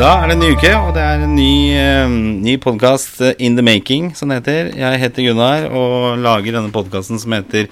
[0.00, 3.58] Da er det en ny uke, og det er en ny, eh, ny podkast in
[3.58, 4.70] the making, som det heter.
[4.72, 7.68] Jeg heter Gunnar og lager denne podkasten som heter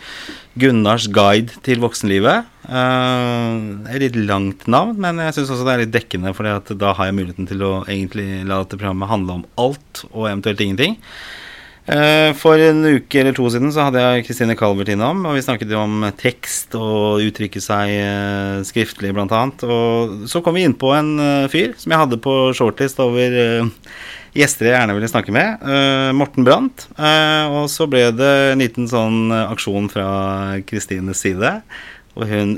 [0.61, 2.45] Gunnars guide til voksenlivet.
[2.69, 6.45] Uh, det er litt langt navn, men jeg syns også det er litt dekkende, for
[6.77, 10.60] da har jeg muligheten til å egentlig la dette programmet handle om alt og eventuelt
[10.60, 10.98] ingenting.
[11.89, 15.45] Eh, for en uke eller to siden så hadde jeg Kristine Calvert innom, og vi
[15.45, 19.64] snakket jo om tekst og uttrykke seg eh, skriftlig, blant annet.
[19.64, 23.38] Og så kom vi inn på en eh, fyr som jeg hadde på shortlist over
[24.37, 25.64] gjester jeg gjerne ville snakke med.
[26.14, 26.84] Morten Brandt.
[27.48, 30.11] og så ble det en liten sånn aksjon fra
[30.69, 31.56] Kristines side.
[32.14, 32.52] Og hun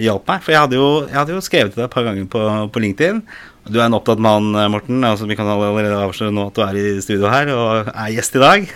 [0.00, 0.42] hjalp meg.
[0.42, 2.82] For jeg hadde, jo, jeg hadde jo skrevet til deg et par ganger på, på
[2.82, 3.20] LinkedIn
[3.68, 5.02] du er en opptatt mann, Morten.
[5.06, 8.38] Altså, vi kan allerede avsløre nå at du er i studio her og er gjest
[8.38, 8.70] i dag.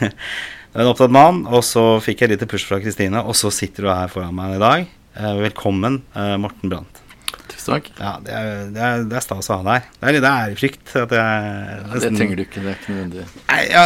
[0.73, 1.45] Du er en opptatt mann.
[1.53, 4.57] Og så fikk jeg litt push fra Kristine, og så sitter du her foran meg
[4.57, 4.91] i dag.
[5.13, 7.03] Eh, velkommen, eh, Morten Brandt.
[7.51, 7.91] Tusen takk.
[7.99, 9.91] Ja, det er, det er, det er stas å ha deg her.
[9.99, 10.95] Det er litt ærefrykt.
[11.03, 12.63] At jeg, nesten, det trenger du ikke.
[12.65, 13.27] Det er ikke nødvendig.
[13.69, 13.85] Ja,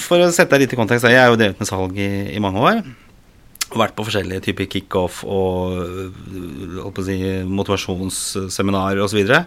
[0.00, 2.40] for å sette deg litt i kontekst, jeg har jo drevet med salg i, i
[2.42, 2.82] mange år.
[3.72, 9.20] Vært på forskjellige typer kickoff og si, motivasjonsseminarer osv.
[9.20, 9.44] Og, så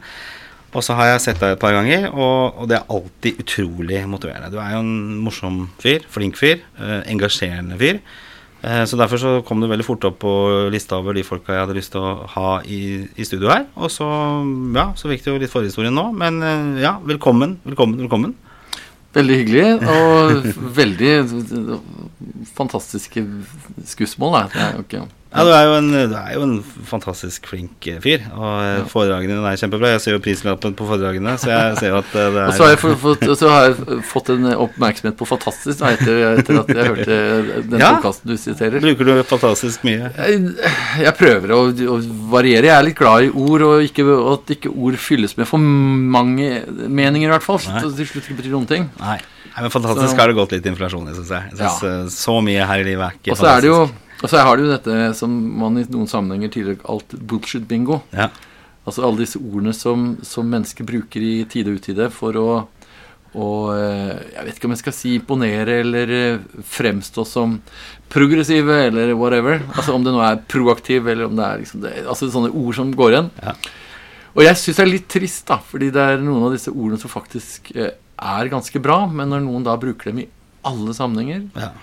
[0.76, 4.02] og så har jeg sett deg et par ganger, og, og, det er alltid utrolig
[4.12, 4.52] motiverende.
[4.52, 8.02] Du er jo en morsom fyr, flink fyr, eh, engasjerende fyr.
[8.66, 10.34] Eh, så derfor så kom du veldig fort opp på
[10.74, 13.68] lista over de folka jeg hadde lyst til å ha i, i studio her.
[13.80, 14.08] Og så,
[14.76, 16.10] ja, så fikk du jo litt forhistorien nå.
[16.18, 18.36] Men eh, ja, velkommen, velkommen, velkommen.
[19.16, 20.48] Veldig hyggelig, og
[20.82, 21.14] veldig
[22.58, 23.24] fantastiske
[23.88, 24.42] skussmål.
[24.52, 26.54] Det er jo ikke ja, du er, en, du er, jo en,
[26.88, 28.24] fantastisk flink eh, fyr.
[28.32, 28.84] Og eh, ja.
[28.88, 29.90] foredragene dine er kjempebra.
[29.96, 32.56] Jeg ser jo prislappen på foredragene, så jeg ser jo at eh, det er Og
[32.56, 36.62] så har jeg, fått, så har jeg fått en oppmerksomhet på fantastisk da, etter, etter,
[36.62, 37.20] at jeg hørte
[37.68, 37.92] den ja.
[37.98, 38.80] podkasten du siterer.
[38.86, 40.14] Bruker du fantastisk mye?
[40.16, 40.40] Jeg,
[41.04, 42.00] jeg prøver å, å,
[42.32, 42.72] variere.
[42.72, 46.64] Jeg er litt glad i ord, og ikke, at ikke ord fylles med for mange
[46.72, 47.60] meninger, i hvert fall.
[47.60, 48.88] Så til slutt ikke betyr noen ting.
[49.04, 49.20] Nei.
[49.56, 51.52] Nei, men Fantastisk så, har det gått litt inflasjon i, syns jeg.
[51.54, 52.00] jeg synes, ja.
[52.12, 53.40] Så mye her i livet er ikke fantastisk.
[53.40, 56.10] Og så er det jo og så har du jo dette som man i noen
[56.10, 58.00] sammenhenger tidligere alt bullshit-bingo.
[58.16, 58.30] Ja.
[58.86, 62.50] Altså alle disse ordene som, som, mennesker bruker i tide og utide for å,
[63.34, 66.44] å eh, Jeg vet ikke om jeg skal si imponere eller eh,
[66.78, 67.58] fremstå som
[68.14, 69.66] progressive eller whatever.
[69.74, 72.78] Altså Om det nå er proaktiv eller om det er liksom det, Altså sånne ord
[72.78, 73.34] som går igjen.
[73.42, 73.58] Ja.
[74.36, 77.00] Og jeg syns det er litt trist, da, fordi det er noen av disse ordene
[77.02, 80.30] som faktisk eh, er ganske bra, men når noen da bruker dem i
[80.66, 81.74] alle sammenhenger ja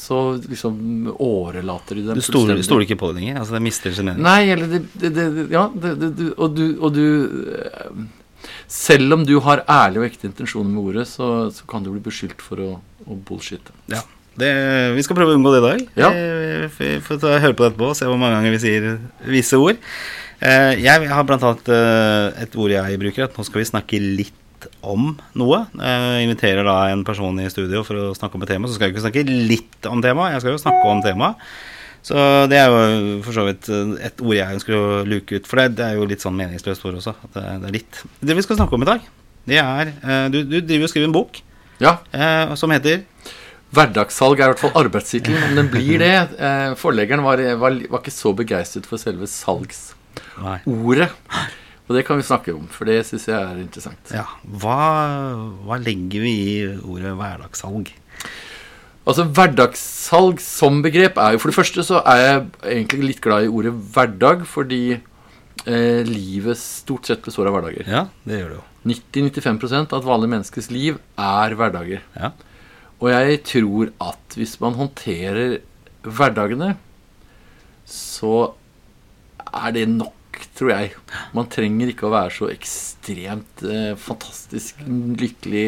[0.00, 3.40] så liksom årelater de dem Du stoler, stoler ikke på det lenger?
[3.42, 4.24] Altså det mister sin mening?
[4.24, 7.04] Nei, eller det, det, det Ja, det, og du, og du
[7.58, 7.90] eh,
[8.70, 12.00] Selv om du har ærlige og ekte intensjoner med ordet, så, så kan du bli
[12.06, 12.70] beskyldt for å,
[13.04, 13.76] å bullshitte.
[13.92, 14.00] Ja.
[14.40, 14.50] Det,
[14.96, 15.84] vi skal prøve å unngå det i dag.
[16.00, 16.10] Ja.
[16.78, 18.88] Vi får høre på det etterpå og se hvor mange ganger vi sier
[19.28, 19.80] visse ord.
[20.40, 24.00] Eh, jeg har blant annet eh, et ord jeg bruker, at nå skal vi snakke
[24.00, 24.39] litt
[24.82, 25.64] om noe.
[25.76, 28.68] Jeg inviterer da en person i studio for å snakke om et tema.
[28.68, 31.50] Så skal jeg ikke snakke litt om temaet, jeg skal jo snakke om temaet.
[32.00, 32.16] Så
[32.48, 33.66] det er jo for så vidt
[34.00, 35.48] et ord jeg ønsker å luke ut.
[35.48, 37.12] For det, er jo litt sånn meningsløst ord også.
[37.34, 39.04] Det, er litt Det vi skal snakke om i dag,
[39.50, 41.42] det er eh, Du, du driver og skriver en bok
[41.80, 41.98] ja.
[42.12, 43.04] eh, som heter
[43.70, 45.44] Hverdagssalg er i hvert fall arbeidstittelen.
[45.46, 51.10] Om den blir det eh, Forleggeren var, var, var, ikke så begeistret for selve salgsordet.
[51.90, 54.12] Og det kan vi snakke om, for det syns jeg er interessant.
[54.14, 54.28] Ja,
[54.62, 54.78] hva,
[55.66, 57.90] hva, legger vi i ordet hverdagssalg?
[59.10, 62.42] Altså Hverdagssalg som begrep er jo For det første så er jeg
[62.76, 67.88] egentlig litt glad i ordet hverdag, fordi eh, livet stort sett består av hverdager.
[67.90, 72.04] Ja, det gjør det jo 90-95 av et vanlig menneskes liv er hverdager.
[72.16, 72.30] Ja.
[73.00, 75.58] Og jeg tror at hvis man håndterer
[76.04, 76.74] hverdagene,
[77.88, 78.54] så
[79.50, 80.16] er det nok
[80.58, 80.94] tror jeg.
[81.36, 85.66] Man trenger ikke å være så ekstremt eh, fantastisk lykkelig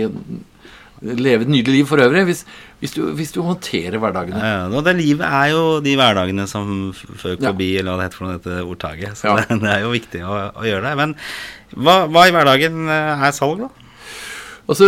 [1.03, 2.45] Leve et nydelig liv for øvrig, hvis,
[2.79, 4.39] hvis, du, hvis du, håndterer hverdagene.
[4.39, 4.83] Ja, ja.
[4.87, 7.81] Det livet er jo de hverdagene som føk forbi, ja.
[7.81, 9.19] eller hva det heter for noe, dette ordtaket.
[9.19, 10.93] Så det, det, er jo viktig å, å gjøre det.
[11.01, 11.17] Men
[11.75, 13.82] hva, hva, i hverdagen eh, er salg, da?
[14.73, 14.87] Altså,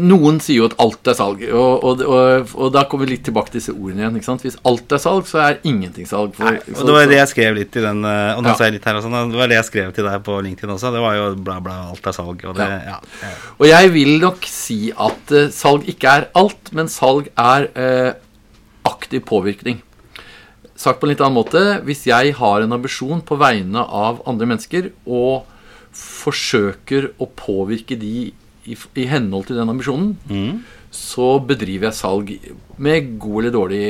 [0.00, 3.24] Noen sier jo at alt er salg, og, og, og, og, da kommer vi litt
[3.28, 4.18] tilbake til disse ordene igjen.
[4.18, 4.42] ikke sant?
[4.42, 6.34] Hvis alt er salg, så er ingenting salg.
[6.34, 8.56] For, Nei, og Det var det jeg skrev litt i den eh, Og nå ja.
[8.66, 10.92] jeg litt her også, det var det jeg skrev til deg på LinkedIn også.
[10.94, 12.42] Det var jo bla, bla, alt er salg.
[12.42, 12.98] Og, det, ja.
[13.22, 17.70] Ja, og jeg vil nok si at uh, salg ikke er alt, men salg er
[17.78, 18.12] uh,
[18.90, 19.82] aktiv påvirkning.
[20.74, 24.48] Sagt på en litt annen måte, hvis jeg har en ambisjon på vegne av andre
[24.50, 25.44] mennesker og
[25.94, 28.32] forsøker å påvirke de
[28.66, 30.60] i, i henhold til den ambisjonen, mm.
[30.94, 32.32] så bedriver jeg salg
[32.82, 33.82] med god eller dårlig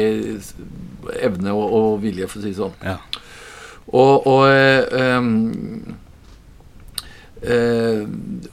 [1.21, 2.79] evne og, og vilje, for å si det sånn.
[2.85, 2.99] Ja.
[3.95, 4.45] Og, og
[4.97, 5.95] um,
[7.45, 8.01] eh,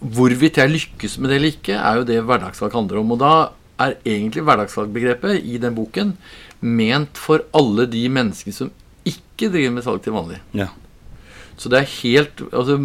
[0.02, 3.16] Hvorvidt jeg lykkes med det eller ikke, er jo det hverdagssalg handler om.
[3.16, 3.34] Og da
[3.82, 6.16] er egentlig hverdagssalgbegrepet i den boken
[6.62, 8.70] ment for alle de menneskene som
[9.08, 10.42] ikke driver med salg til vanlig.
[10.58, 10.70] Ja.
[11.58, 12.78] Så det er helt, altså,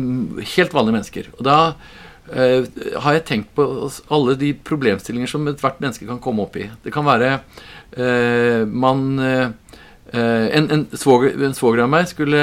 [0.57, 1.29] helt vanlige mennesker.
[1.37, 1.59] Og da
[2.33, 2.67] eh,
[3.03, 3.67] har jeg tenkt på
[4.13, 6.69] alle de problemstillinger som ethvert menneske kan komme opp i.
[6.85, 7.39] Det kan være
[7.99, 9.49] uh, man uh,
[10.17, 12.43] En, en svoger, av meg skulle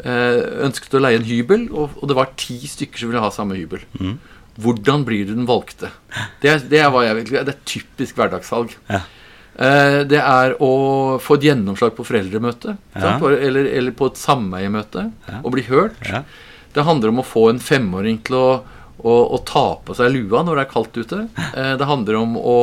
[0.00, 3.56] ønsket å leie en hybel, og, og, det var ti stykker som ville ha samme
[3.56, 3.80] hybel.
[3.96, 4.18] Mm.
[4.60, 5.88] Hvordan blir du den valgte?
[6.42, 8.76] Det, det, er, jeg, det er typisk hverdagssalg.
[8.92, 9.00] Ja.
[10.12, 10.70] Det er å
[11.24, 12.76] få et gjennomslag på foreldremøte.
[12.92, 13.16] Ja.
[13.16, 15.08] Eller, eller, på et sameiemøte.
[15.28, 15.40] Ja.
[15.40, 15.96] Og bli hørt.
[16.04, 16.22] Ja.
[16.74, 18.48] Det handler om å få en femåring til å,
[19.02, 21.24] å, å, ta på seg lua når det er kaldt ute.
[21.50, 22.60] Eh, det handler om å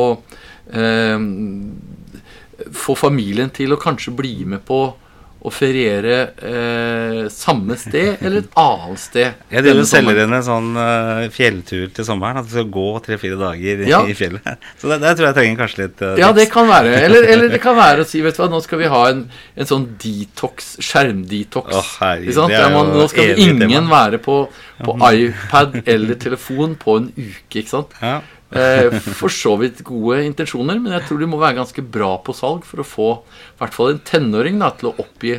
[0.70, 1.18] eh,
[2.74, 4.82] få familien til å kanskje bli med på
[5.38, 9.36] å feriere eh, samme sted eller et annet sted.
[9.52, 12.40] Jeg driver og selger en sånn uh, fjelltur til sommeren.
[12.40, 14.00] At du skal gå tre-fire dager ja.
[14.02, 14.42] i fjellet.
[14.80, 16.96] Så det, det, tror jeg trenger kanskje litt uh, Ja, det kan være.
[17.06, 19.22] Eller, eller, det kan være å si, vet du hva, nå skal vi ha en,
[19.54, 21.70] en sånn detox, skjermdetox.
[21.70, 23.86] Oh, herregud, man, nå skal ingen tema.
[23.94, 24.40] være på,
[24.82, 27.94] på iPad eller telefon på en uke, ikke sant.
[28.02, 28.18] Ja.
[28.48, 32.32] Eh, for så vidt gode intensjoner, men jeg tror du må være ganske bra på
[32.36, 35.36] salg for å få i hvert fall en tenåring da, til å oppgi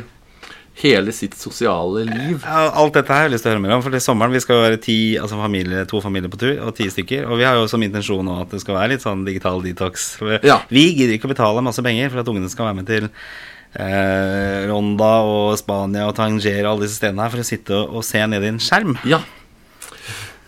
[0.80, 2.44] hele sitt sosiale liv.
[2.46, 3.82] Alt dette har jeg lyst til å høre mer om.
[3.84, 6.86] For i sommeren vi skal være ti, altså familie, to familier på tur, og ti
[6.92, 7.26] stykker.
[7.28, 10.12] Og vi har jo som intensjon nå at det skal være litt sånn digital detox.
[10.46, 10.62] Ja.
[10.72, 14.70] Vi gidder ikke å betale masse penger for at ungene skal være med til eh,
[14.70, 18.06] Ronda og Spania og Tanger og alle disse stedene her for å sitte og, og
[18.06, 18.96] se ned i en skjerm.
[19.10, 19.20] Ja,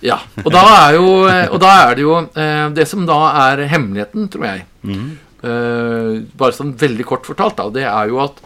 [0.02, 3.64] ja, og da er, jo, og da er det jo eh, Det som da er
[3.70, 5.06] hemmeligheten, tror jeg mm.
[6.38, 8.43] Bare sånn veldig kort fortalt, da, det er jo at,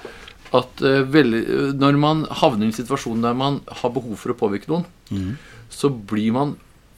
[0.57, 1.43] at eh, veldig,
[1.81, 5.35] når man havner i en situasjon der man har behov for å påvirke noen, mm.
[5.73, 6.55] så blir man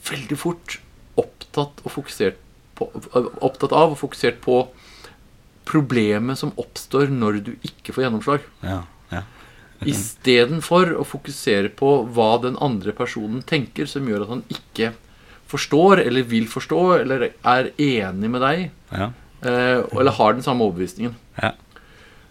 [0.07, 0.79] veldig fort
[1.19, 2.91] opptatt, på,
[3.43, 4.61] opptatt av og fokusert på
[5.69, 8.47] problemet som oppstår når du ikke får gjennomslag.
[8.65, 8.83] Ja.
[9.87, 14.93] Istedenfor å fokusere på hva den andre personen tenker, som gjør at han ikke
[15.49, 19.11] forstår, eller vil forstå, eller er enig med deg, ja.
[19.41, 21.15] eh, eller har den samme overbevisningen.
[21.39, 21.55] Ja.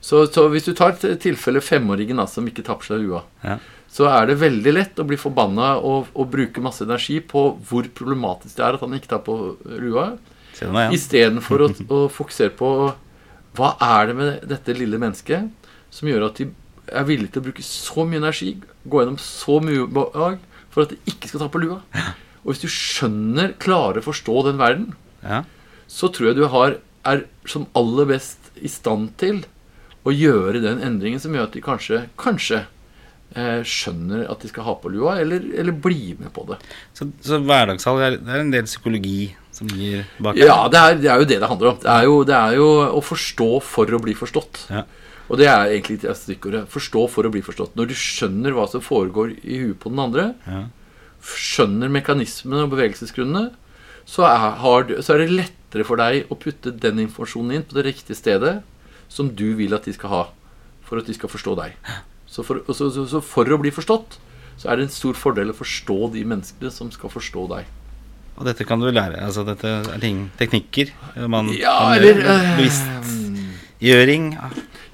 [0.04, 3.58] Så, så, hvis du tar et tilfelle femåringen som ikke tapper seg lua, ja.
[3.92, 7.90] så er det veldig lett å bli forbanna og, og, bruke masse energi på hvor
[7.98, 9.40] problematisk det er at han ikke tar på
[9.82, 10.12] lua,
[10.94, 12.70] istedenfor å, å fokusere på
[13.58, 16.48] hva er det med dette lille mennesket som gjør at de
[16.88, 18.54] er villig til å bruke så mye energi,
[18.88, 20.40] gå gjennom så mye ubehag,
[20.74, 21.82] for at det ikke skal ta på lua.
[22.44, 24.92] Og hvis du skjønner, klarer å forstå den verden,
[25.24, 25.44] ja.
[25.92, 29.44] så tror jeg du har, er som aller best i stand til
[30.08, 32.62] å gjøre den endringen som gjør at de kanskje, kanskje
[33.36, 36.60] eh, skjønner at de skal ha på lua, eller, eller bli med på det.
[36.96, 40.40] Så, så hverdagssalg er, det er en del psykologi som gir bak?
[40.40, 41.82] Ja, det er, det er, jo det det handler om.
[41.84, 44.68] Det er jo, det er jo å forstå for å bli forstått.
[44.72, 44.86] Ja.
[45.28, 46.66] Og det er egentlig stikkordet.
[46.72, 47.76] Forstå for å bli forstått.
[47.76, 50.66] Når du skjønner hva som foregår i huet på den andre, ja.
[51.28, 53.50] skjønner mekanismene og bevegelsesgrunnene,
[54.08, 57.90] så er, så er, det lettere for deg å putte den informasjonen inn på det
[57.90, 58.62] riktige stedet
[59.12, 60.22] som du vil at de skal ha,
[60.88, 61.76] for at de skal forstå deg.
[62.28, 64.20] Så for, så, så, så for å bli forstått,
[64.58, 67.68] så er det en stor fordel å forstå de menneskene som skal forstå deg.
[68.38, 69.20] Og dette kan du lære.
[69.26, 70.92] altså Dette er ting, teknikker
[71.30, 72.56] man ja, kan eller, gjøre.
[72.60, 74.28] Bevisstgjøring.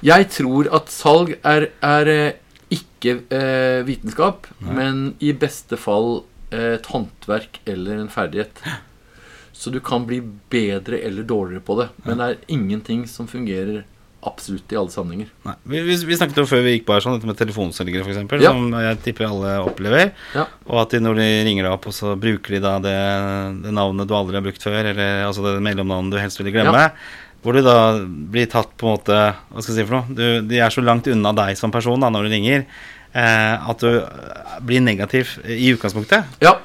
[0.03, 2.39] Jeg tror at salg er, er eh,
[2.73, 4.75] ikke eh, vitenskap, Nei.
[4.79, 8.63] men i beste fall eh, et håndverk eller en ferdighet.
[9.53, 10.19] Så du kan bli
[10.51, 11.89] bedre eller dårligere på det.
[12.03, 13.83] Men det er ingenting som fungerer
[14.23, 15.29] absolutt i alle sammenhenger.
[15.63, 18.43] Vi, vi, vi, snakket jo før vi gikk på her sånn, dette med telefonselgere, f.eks.,
[18.43, 18.53] ja.
[18.53, 20.13] som jeg tipper alle opplever.
[20.35, 20.45] Ja.
[20.69, 22.95] Og at de, når de ringer deg opp, og så bruker de da det,
[23.65, 26.87] det, navnet du aldri har brukt før, eller altså det mellomnavnet du helst ville glemme.
[26.87, 26.93] Ja.
[27.43, 30.15] Hvor du da blir tatt på en måte Hva skal jeg si for noe?
[30.15, 32.63] Du, de er så langt unna deg som person da når du ringer,
[33.11, 36.39] eh, at du eh, blir negativ i utgangspunktet.
[36.43, 36.55] Ja.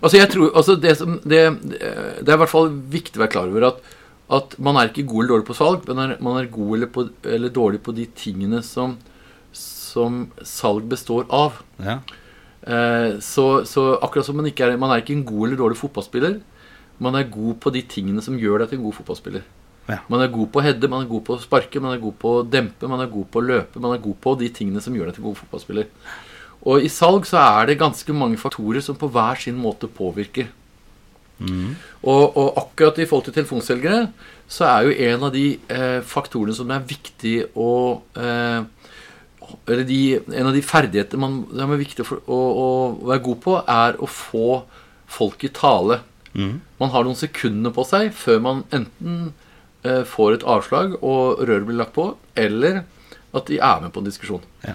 [0.00, 3.32] Altså jeg tror altså det, som, det, det er i hvert fall viktig å være
[3.32, 3.82] klar over at,
[4.38, 6.90] at man er ikke god eller dårlig på salg, men er, man er god eller,
[6.92, 7.06] på,
[7.36, 8.96] eller, dårlig på de tingene som,
[9.56, 11.60] som salg består av.
[11.78, 12.00] Ja.
[12.66, 15.78] Eh, så, så, akkurat som man ikke er Man er ikke en god eller dårlig
[15.78, 16.40] fotballspiller.
[16.98, 19.44] Man er god på de tingene som gjør deg til en god fotballspiller.
[19.86, 20.00] Ja.
[20.10, 22.16] Man er god på å heade, man er god på å sparke, man er god
[22.22, 23.82] på å dempe, man er god på å løpe.
[23.82, 25.90] Man er god på de tingene som gjør deg til god fotballspiller.
[26.66, 30.48] Og i salg så er det ganske mange faktorer som på hver sin måte påvirker.
[31.38, 31.76] Mm.
[32.02, 34.06] Og, og, akkurat i forhold til telefonselgere
[34.48, 37.72] så er jo en av de eh, faktorene som er viktig å
[38.16, 38.64] eh,
[39.68, 42.68] eller de, En av de ferdigheter man, som er viktig for, å, å,
[43.12, 44.62] være god på, er å få
[45.06, 46.00] folk i tale.
[46.34, 46.56] Mm.
[46.80, 49.28] Man har noen sekunder på seg før man enten
[50.08, 52.82] får et avslag og røret blir lagt på, eller
[53.36, 54.44] at de er med på en diskusjon.
[54.64, 54.74] Ja.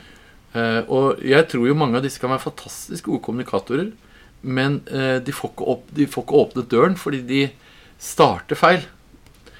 [0.51, 3.91] Eh, og jeg tror jo mange av disse kan være fantastisk gode kommunikatorer,
[4.41, 7.43] men eh, de, får opp, de, får ikke åpnet døren fordi de
[8.01, 8.83] starter feil.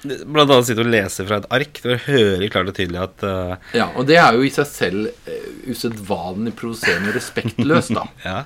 [0.02, 1.78] Blant annet sitte og lese fra et ark.
[1.78, 3.52] Du hører klart og tydelig at uh...
[3.70, 8.08] Ja, og det er jo i seg selv uh, usedvanlig provoserende respektløst, da.
[8.26, 8.40] ja.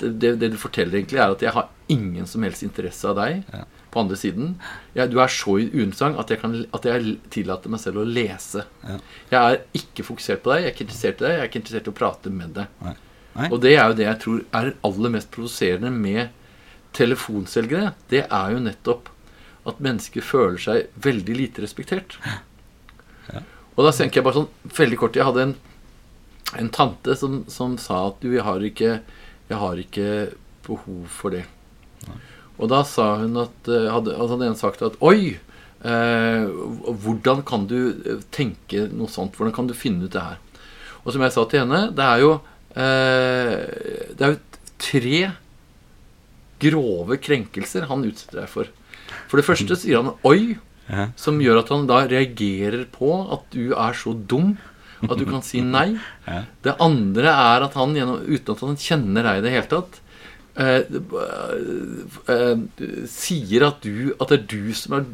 [0.00, 3.44] det, det, du forteller egentlig, er at jeg har ingen som helst interesse av deg.
[3.52, 3.66] Ja.
[3.88, 4.54] På andre siden.
[4.92, 8.66] Jeg, du er så uinteressant at, jeg kan, at jeg tillater meg selv å lese.
[8.84, 8.96] Ja.
[9.30, 11.62] Jeg er ikke fokusert på deg, jeg er ikke interessert i deg, jeg er ikke
[11.62, 12.74] interessert i å prate med deg.
[12.84, 12.96] Nei.
[13.38, 13.46] Nei.
[13.54, 16.34] Og det er jo det jeg tror er aller mest provoserende med
[16.96, 17.94] telefonselgere.
[18.10, 19.08] Det er jo nettopp
[19.68, 22.18] at mennesker føler seg veldig lite respektert.
[22.24, 23.42] Ja.
[23.78, 25.52] Og da tenker jeg bare sånn veldig kort Jeg hadde en,
[26.58, 28.96] en tante som, som, sa at du, jeg har, ikke,
[29.50, 30.08] jeg har ikke
[30.66, 31.44] behov for det.
[32.06, 32.18] Ja.
[32.58, 35.38] Og da sa hun at eh, hadde, altså hadde en sagt at Oi!
[35.78, 36.46] Eh,
[37.04, 39.36] hvordan kan du eh, tenke noe sånt?
[39.38, 40.40] Hvordan kan du finne ut det her?
[41.04, 42.32] Og som jeg sa til henne, det er jo
[42.74, 43.60] eh,
[44.18, 44.40] Det er jo
[44.82, 45.20] tre
[46.58, 48.70] grove krenkelser han utsetter deg for.
[49.30, 50.58] For det første sier han 'oi',
[51.20, 54.56] som gjør at han da reagerer på at du er så dum
[55.04, 55.92] at du kan si nei.
[56.64, 60.00] Det andre er at han, uten at han kjenner deg i det hele tatt,
[63.06, 65.06] sier at, du, at, det er du som er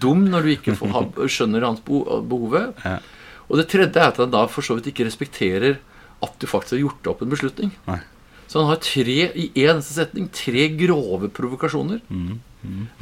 [0.00, 2.72] dum når du ikke får, skjønner hans behovet.
[2.84, 2.98] Ja.
[3.46, 5.78] Og det tredje er at han da for så vidt ikke respekterer
[6.24, 7.74] at du faktisk har gjort opp en beslutning.
[7.86, 8.00] Nei.
[8.46, 12.00] Så han har tre i én setning tre grove provokasjoner.
[12.08, 12.38] Mm.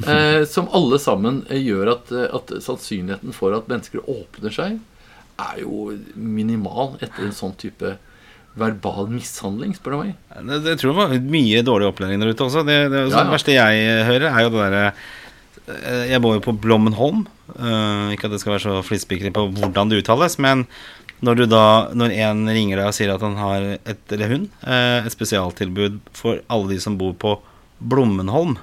[0.07, 4.79] Eh, som alle sammen eh, gjør at, eh, at, sannsynligheten for at mennesker åpner seg,
[5.41, 7.95] er jo minimal etter en sånn type
[8.59, 10.15] verbal mishandling, spør du meg.
[10.47, 12.63] Det, det tror jeg var mye dårlig opplæring der ute også.
[12.67, 13.31] Det, det, også ja, ja.
[13.33, 17.25] verste jeg hører, er jo det derre Jeg bor jo på Blommenholm.
[17.55, 20.65] Uh, ikke at det skal være så flispikrig på hvordan det uttales, men
[21.25, 24.47] når, du da, når en ringer deg og sier at han har et, eller hun,
[24.67, 27.37] et spesialtilbud for alle de som bor på
[27.79, 28.57] Blommenholm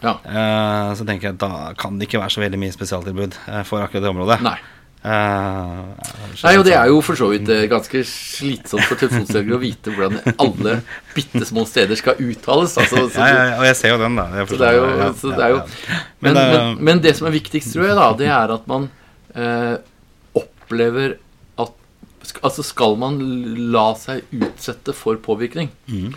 [0.00, 0.14] ja.
[0.24, 3.36] Uh, så tenker jeg at da kan det ikke være så veldig mye spesialtilbud
[3.68, 4.38] for akkurat det området.
[4.46, 4.56] Nei.
[5.00, 5.96] Uh,
[6.42, 10.18] Nei, og det er jo for så vidt ganske slitsomt for telefonselgere å vite hvordan
[10.44, 10.74] alle
[11.14, 12.76] bitte små steder skal uttales.
[12.76, 14.26] Altså, ja, ja, og jeg ser jo den, da.
[14.44, 15.08] Så det jo, ja,
[15.40, 15.62] det jo
[16.20, 18.90] men, men, men, det som er viktigst, tror jeg, da, det er at man
[20.36, 21.16] opplever
[21.60, 21.76] at
[22.44, 23.16] Altså skal man
[23.72, 26.12] la seg utsette for påvirkning, mm.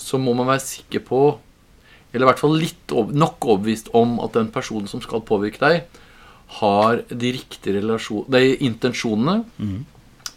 [0.00, 1.24] så må man være sikker på
[2.12, 5.62] eller i hvert fall litt over, nok overbevist om at den personen som skal påvirke
[5.62, 6.00] deg,
[6.58, 9.42] har de riktige de intensjonene.
[9.58, 9.80] Mm.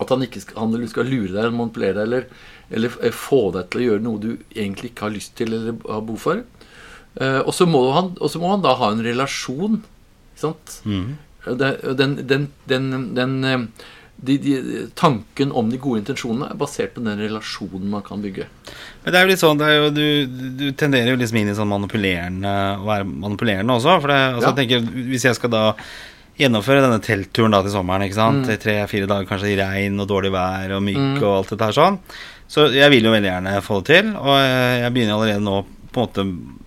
[0.02, 2.30] At han ikke skal, han skal lure deg eller manipulere deg eller,
[2.70, 5.78] eller, eh, få deg til å gjøre noe du egentlig ikke har lyst til eller
[5.88, 6.42] har behov for.
[7.16, 9.80] Eh, og, så må han, og så må han da ha en relasjon.
[10.34, 10.80] Ikke sant?
[10.84, 11.16] Mm.
[11.46, 13.68] Den, den, den, den eh,
[14.16, 14.56] de, de,
[14.96, 18.48] tanken om de gode intensjonene er basert på den relasjonen man kan bygge.
[19.04, 20.06] Men det er jo litt sånn, jo, du,
[20.56, 24.00] du, tenderer jo liksom inn i sånn manipulerende å være manipulerende også.
[24.00, 24.54] For det, altså, ja.
[24.54, 25.66] jeg tenker, Hvis jeg skal da
[26.40, 28.48] gjennomføre denne teltturen da til sommeren, ikke sant?
[28.48, 28.60] Mm.
[28.64, 31.22] tre-fire dager kanskje i regn og dårlig vær og myk mm.
[31.22, 32.02] og alt dette her sånn,
[32.52, 34.12] så jeg vil jo veldig gjerne få det til.
[34.20, 35.62] Og jeg begynner allerede nå
[35.96, 36.26] på en måte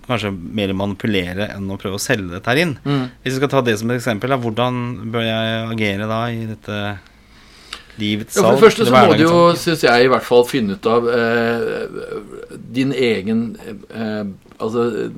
[0.09, 2.73] kanskje mer manipulere enn å prøve å selge dette her inn.
[2.81, 3.03] Mm.
[3.21, 4.81] Hvis vi skal ta det som et eksempel, da, hvordan
[5.13, 6.79] bør jeg agere da i dette
[7.99, 8.45] livets salg.
[8.45, 10.89] Ja, for det første så må du jo, syns jeg, i hvert fall finne ut
[10.89, 11.97] av eh,
[12.79, 13.43] din egen
[13.93, 14.23] eh,
[14.59, 15.09] Altså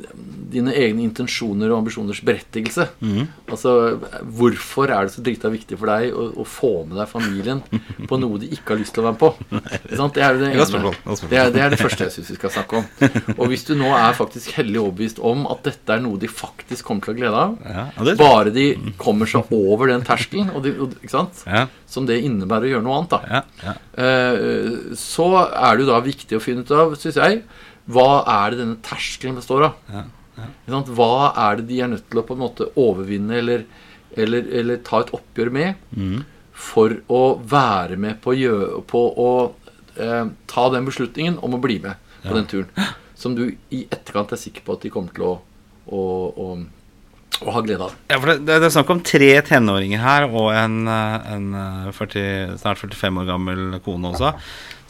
[0.52, 2.88] dine egne intensjoner og ambisjoners berettigelse.
[3.00, 3.30] Mm.
[3.52, 3.74] Altså
[4.38, 7.62] hvorfor er det så drita viktig for deg å, å, få med deg familien
[8.10, 9.32] på noe de ikke har lyst til å være med på?
[10.12, 10.94] Det er det, ene.
[11.32, 12.90] Det, er, det er det første jeg syns vi skal snakke om.
[13.38, 16.88] Og hvis du nå er faktisk hellig overbevist om at dette er noe de faktisk
[16.88, 18.68] kommer til å glede av, bare de
[19.02, 20.96] kommer seg over den terskelen, og de, og,
[21.48, 21.66] ja.
[21.90, 26.00] som det innebærer å gjøre noe annet, da, ja, eh, så er det jo da
[26.06, 27.44] viktig å finne ut av, syns jeg
[27.90, 29.80] hva er det denne terskelen består av?
[29.92, 30.04] Ja,
[30.38, 30.82] ja.
[30.88, 33.66] Hva er det de er nødt til å på en måte overvinne eller,
[34.18, 36.20] eller, eller ta et oppgjør med mm.
[36.70, 38.36] for å være med på,
[38.90, 39.30] på å
[39.98, 42.38] eh, ta den beslutningen om å bli med på ja.
[42.40, 42.92] den turen?
[43.18, 45.34] Som du i etterkant er sikker på at de kommer til å,
[45.94, 46.48] å, å,
[47.42, 47.98] å ha glede av.
[48.10, 51.50] Ja, for det, det, er snakk om tre tenåringer her og en, en
[51.94, 54.34] 40, snart 45 år gammel kone også.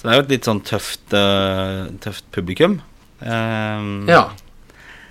[0.02, 2.80] Så det er jo et litt sånn tøft, uh, tøft publikum.
[3.22, 4.32] Um, ja.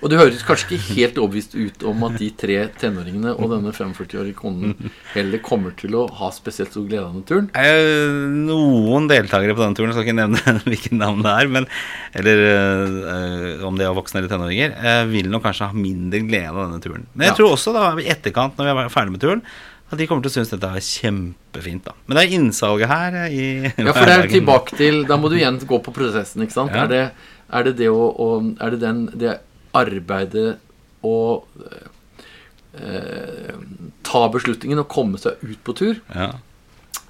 [0.01, 3.71] Og det høres kanskje ikke helt overbevist ut om at de tre tenåringene og denne
[3.71, 4.73] 45-årige konen
[5.13, 8.41] heller kommer til å ha spesielt stor glede av denne turen.
[8.49, 11.69] Noen deltakere på denne turen, jeg skal ikke nevne hvilket navn det er, men,
[12.17, 16.55] eller eh, om de er voksne eller tenåringer, eh, vil nok kanskje ha mindre glede
[16.55, 17.05] av denne turen.
[17.13, 17.37] Men jeg ja.
[17.37, 19.45] tror også da i etterkant, når vi er ferdig med turen,
[19.91, 21.83] at de kommer til å synes dette er kjempefint.
[21.85, 25.31] da Men det er innsalget her i Ja, for det er tilbake til Da må
[25.31, 26.75] du igjen gå på prosessen, ikke sant?
[26.75, 26.85] Ja.
[26.85, 27.03] Er, det,
[27.51, 28.29] er, det, det å, å
[28.61, 29.37] Er det den det
[29.77, 30.59] arbeidet
[31.07, 31.17] å
[32.75, 33.53] eh,
[34.05, 36.01] ta beslutningen og komme seg ut på tur.
[36.11, 36.33] Ja.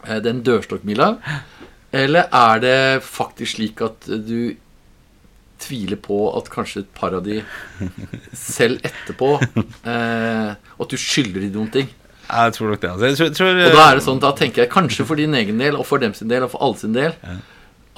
[0.05, 1.15] Eh, den dørstokkmila.
[1.91, 4.53] Eller er det faktisk slik at du
[5.61, 7.41] tviler på at kanskje et par av de
[8.37, 11.91] selv etterpå eh, At du skylder de noen ting?
[12.31, 12.91] Jeg tror nok det.
[12.91, 13.09] Altså.
[13.09, 15.61] Jeg tror, tror, og da er det sånn, da tenker jeg kanskje for din egen
[15.61, 17.37] del og for dem sin del og for alle sin del ja.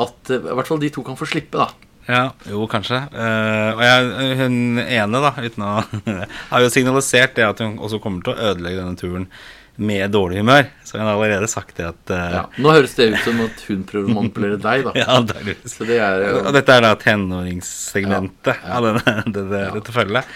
[0.05, 1.93] at eh, i hvert fall de to kan få slippe, da.
[2.07, 2.99] Ja, jo, kanskje.
[3.15, 5.73] Uh, og jeg, hun ene, da, uten å
[6.51, 9.29] Har jo signalisert det at hun også kommer til å ødelegge denne turen
[9.75, 10.67] med dårlig humør.
[10.85, 13.63] Så hun har allerede sagt det at uh, ja, Nå høres det ut som at
[13.69, 14.93] hun prøver å manipulere deg, da.
[15.01, 15.95] ja, det det.
[15.95, 18.75] Er, uh, og dette er da tenåringssegmentet ja, ja.
[18.81, 20.35] av denne, det, det, dette følget.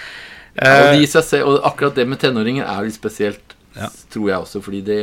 [0.57, 3.56] og, de seg, og akkurat det med tenåringer er litt spesielt,
[4.13, 4.97] tror jeg også, fordi de,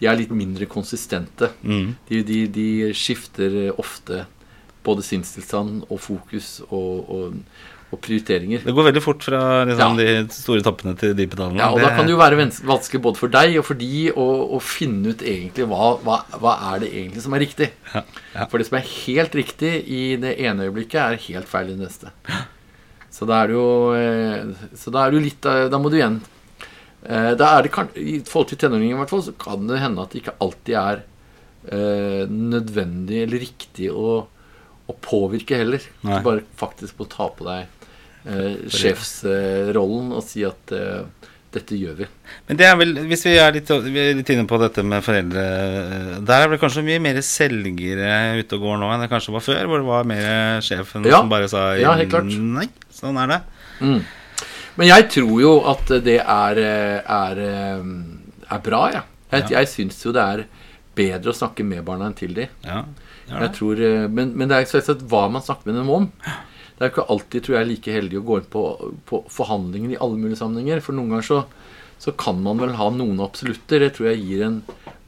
[0.00, 1.50] de er litt mindre konsistente.
[1.62, 1.94] Mm.
[2.08, 4.24] De, de, de skifter ofte
[4.86, 7.40] både sinnstilstand og fokus og, og,
[7.90, 8.62] og, prioriteringer.
[8.64, 10.22] Det går veldig fort fra liksom, ja.
[10.22, 11.60] de store toppene til de pedalene.
[11.60, 11.88] Ja, og det...
[11.88, 15.24] da kan det jo være vanskelig både for deg og for de å, finne ut
[15.26, 17.72] egentlig hva, hva, hva, er det egentlig som er riktig.
[17.92, 18.04] Ja.
[18.36, 18.46] Ja.
[18.46, 21.88] For det som er helt riktig i det ene øyeblikket, er helt feil i det
[21.88, 22.14] neste.
[23.10, 25.96] Så da er det jo eh, Så da er det jo litt Da må du
[25.98, 26.39] igjen eh,
[27.00, 30.12] da er det, I forhold til tenåringer i hvert fall, så kan det hende at
[30.12, 31.00] det ikke alltid er
[31.72, 34.20] eh, nødvendig eller riktig å
[34.90, 35.84] å påvirke heller.
[36.06, 36.18] Nei.
[36.18, 37.66] Du bare faktisk må ta på deg
[38.26, 41.02] eh, sjefsrollen og si at eh,
[41.54, 42.08] dette gjør vi.
[42.48, 45.02] Men det er vel, hvis vi er litt, vi er litt inne på dette med
[45.02, 45.44] foreldre
[46.22, 49.42] Der er vel kanskje mye mer selgere ute og går nå enn det kanskje var
[49.42, 49.64] før?
[49.66, 51.18] Hvor det var mer sjefen ja.
[51.18, 52.30] som bare sa ja, helt klart.
[52.30, 53.40] nei, sånn er det.
[53.80, 54.00] Mm.
[54.78, 56.60] Men jeg tror jo at det er,
[57.02, 59.04] er, er bra, ja.
[59.32, 59.46] jeg.
[59.50, 59.60] Ja.
[59.60, 60.44] Jeg syns jo det er
[60.96, 62.52] bedre å snakke med barna enn til dem.
[62.66, 62.84] Ja.
[63.30, 66.08] Jeg tror, eh, men, men, det er selvsagt hva man snakker med dem om.
[66.80, 68.64] Det er ikke alltid tror jeg, like heldig å gå inn på,
[69.06, 70.82] på forhandlinger i alle mulige sammenhenger.
[70.84, 71.40] For noen ganger så,
[72.00, 73.84] så, kan man vel ha noen absolutter.
[73.84, 74.56] Det tror jeg gir en,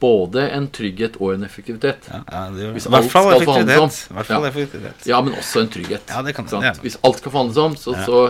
[0.03, 2.07] både en trygghet og en effektivitet.
[2.13, 4.21] Ja, ja, Hvis alt skal forhandles om.
[4.21, 4.41] Ja.
[5.09, 6.13] Ja, men også en trygghet.
[6.13, 8.21] Ja, det kan, det Hvis alt skal forhandles om, så, så,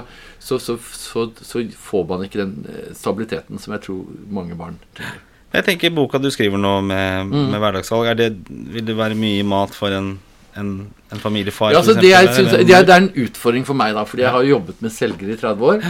[0.44, 4.04] så, får man ikke den eh, stabiliteten som jeg tror
[4.34, 5.22] mange barn trenger.
[5.54, 7.50] Jeg tenker boka du skriver nå med, mm.
[7.54, 8.32] med hverdagsvalg, det,
[8.74, 10.16] vil det være mye mat for en,
[10.58, 10.72] en,
[11.14, 11.76] en familiefar?
[11.76, 14.26] Ja, altså, det, er, synes, det, er, det, er, en utfordring for meg, da, fordi
[14.26, 15.86] jeg har jobbet med selgere i 30 år.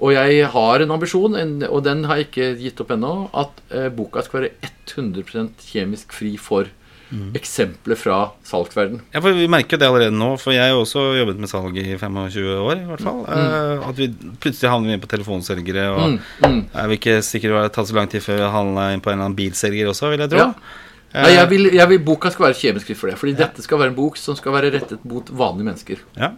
[0.00, 3.58] Og jeg har en ambisjon, en, og den har jeg ikke gitt opp ennå, at
[3.74, 6.70] eh, boka skal være 100% kjemisk fri for
[7.10, 7.30] Mm.
[7.34, 9.00] Eksempler fra salgsverden.
[9.10, 11.96] Ja, for Vi merker det allerede nå, for jeg har også jobbet med salg i
[11.98, 12.76] 25 år.
[12.76, 13.80] i hvert fall mm.
[13.80, 14.06] uh, At vi
[14.42, 15.88] plutselig havner inn på telefonselgere.
[15.96, 16.20] Og mm.
[16.44, 16.60] Mm.
[16.74, 19.10] jeg vil ikke sikkert det har tatt så lang tid før vi havner inn på
[19.10, 20.46] en eller annen bilselger også, vil jeg tro.
[20.46, 20.78] Ja.
[21.10, 23.18] Uh, Nei, jeg vil, jeg vil, Boka skal være kjemisk for det.
[23.18, 23.42] Fordi ja.
[23.42, 26.04] dette skal være en bok som skal være rettet mot vanlige mennesker.
[26.20, 26.34] Ja.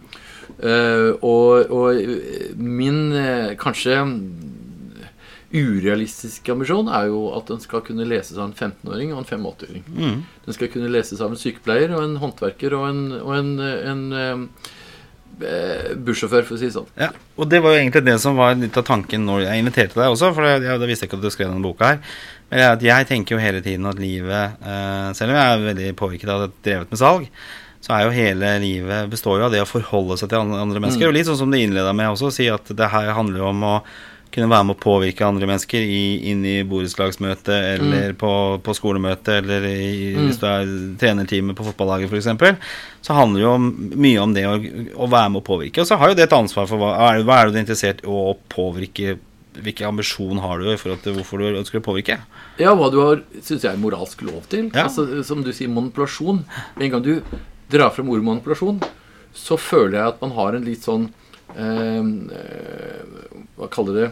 [0.57, 2.01] Uh, og, og,
[2.57, 3.13] min
[3.61, 4.01] kanskje
[5.53, 9.83] urealistisk ambisjon er jo at den skal kunne leses av en 15-åring og en 85-åring.
[9.93, 10.23] Mm.
[10.47, 14.03] Den skal kunne leses av en sykepleier og en håndverker og en, og en, en,
[14.17, 14.45] en
[15.45, 16.89] eh, bussjåfør, for å si det sånn.
[16.97, 20.01] Ja, og det var jo egentlig det som var litt av tanken når jeg inviterte
[20.01, 22.15] deg også, for jeg, jeg visste ikke at du skrev denne boka her.
[22.49, 25.91] Men jeg, jeg tenker jo hele tiden at livet, eh, selv om jeg er veldig
[26.01, 27.29] påvirket av det drevet med salg,
[27.83, 31.03] så er jo hele livet består jo av det å forholde seg til andre mennesker.
[31.03, 31.09] Mm.
[31.09, 33.49] Og litt sånn som du innleda med også, å si at det her handler jo
[33.49, 33.75] om å
[34.33, 38.19] kunne være med å påvirke andre mennesker i, inn i borettslagsmøte eller mm.
[38.21, 38.31] på,
[38.65, 40.23] på skolemøte eller i, mm.
[40.25, 42.71] hvis du er trenerteamet på fotballaget f.eks.,
[43.03, 43.67] så handler det jo om,
[44.05, 44.55] mye om det å,
[44.95, 45.83] å, være med å påvirke.
[45.83, 48.09] Og så har jo det et ansvar for hva, er, hva er du interessert i
[48.09, 49.19] å påvirke
[49.53, 52.15] Hvilken ambisjon har du i forhold til hvorfor du ønsker å påvirke?
[52.57, 54.71] Ja, hva du har, syns jeg er moralsk lov til.
[54.71, 54.87] Ja.
[54.87, 56.39] Altså, som du sier, manipulasjon.
[56.81, 57.11] En gang du
[57.69, 58.79] drar frem ordet manipulasjon,
[59.37, 61.11] så føler jeg at man har en litt sånn
[63.53, 64.07] Hva kaller det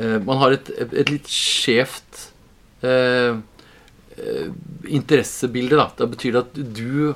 [0.00, 2.32] eh, Man har et, et litt skjevt
[2.82, 3.38] eh,
[4.90, 5.78] interessebilde.
[5.78, 5.90] Da.
[5.96, 7.14] Det betyr at du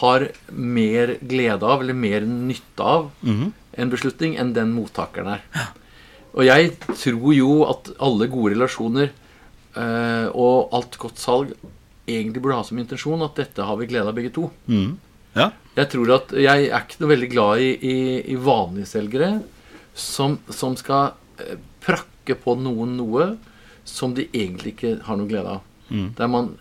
[0.00, 3.52] har mer glede av, eller mer nytte av, mm -hmm.
[3.72, 5.44] en beslutning enn den mottakeren er.
[6.34, 9.12] Og jeg tror jo at alle gode relasjoner
[9.76, 11.54] eh, og alt godt salg
[12.06, 14.50] egentlig burde ha som intensjon at dette har vi glede av begge to.
[14.66, 14.98] Mm.
[15.34, 15.50] Ja.
[15.74, 17.96] Jeg tror at jeg er ikke noe veldig glad i, i,
[18.30, 19.32] i vanlige selgere.
[19.94, 23.34] som, som skal eh, prakke på noen noe
[23.86, 25.60] som de egentlig ikke har noe glede av.
[25.90, 26.08] Mm.
[26.18, 26.54] Der man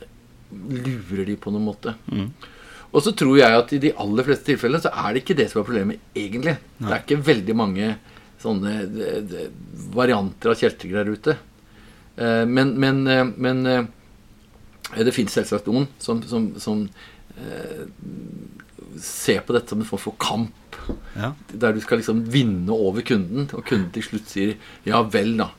[0.52, 1.96] lurer de på noen måte.
[2.12, 2.28] Mm.
[2.94, 5.48] Og så tror jeg at i de aller fleste tilfellene så er det ikke det
[5.50, 6.58] som er problemet, egentlig.
[6.78, 7.96] Det er ikke veldig mange
[8.44, 9.48] sånne de, de,
[9.96, 11.36] varianter av kjeltringer der ute.
[12.20, 13.88] Eh, men, men, eh, men eh,
[15.00, 17.23] det finnes selvsagt noen som, som, som eh,
[19.00, 20.78] ser på dette som en form for kamp.
[21.18, 21.32] Ja.
[21.54, 25.50] Der du skal liksom vinne over kunden, og kunden til slutt sier 'ja vel', da.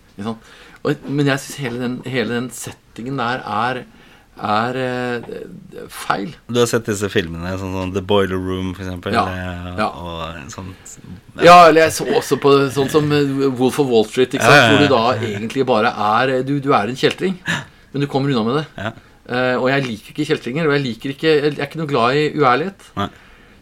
[0.85, 3.85] Og, men jeg syns hele, den- hele den settingen der er,
[4.37, 5.23] er eh,
[5.89, 6.35] feil.
[6.49, 9.13] Du har sett disse filmene, sånn som The Boiler Room, eksempel?
[9.15, 9.89] Ja, eh, ja.
[9.89, 10.75] Og en sånn
[11.43, 14.55] Ja, eller jeg så også på sånn som eh, Wolf of Wall Street, ikke sant?
[14.55, 14.77] Ja, ja, ja.
[14.77, 17.39] hvor du da egentlig bare er du, du er en kjeltring,
[17.93, 18.93] men du kommer unna med det.
[19.25, 22.19] Eh, og jeg liker ikke kjeltringer, og jeg, liker ikke, jeg er ikke noe glad
[22.21, 22.89] i uærlighet.
[22.99, 23.11] Nei.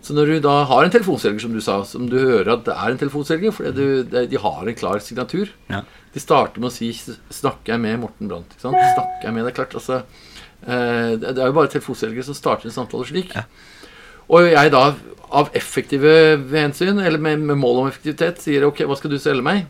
[0.02, 2.74] Så når du da har en telefonselger, som du sa, som du hører at det
[2.74, 5.84] er en telefonselger, du, de har en klar signatur Ja.
[6.12, 8.76] De starter med å si 'Snakker jeg med Morten Brandt?' Ikke sant?
[8.76, 12.66] Snakker jeg med, er klart, altså uh, Det det er jo bare telefonselgere som starter
[12.66, 13.30] en samtale slik.
[13.32, 13.46] Ja.
[14.28, 14.82] Og jeg da,
[15.30, 19.46] av effektive hensyn, eller med, med mål om effektivitet, sier 'Ok, hva skal du selge
[19.46, 19.66] meg?'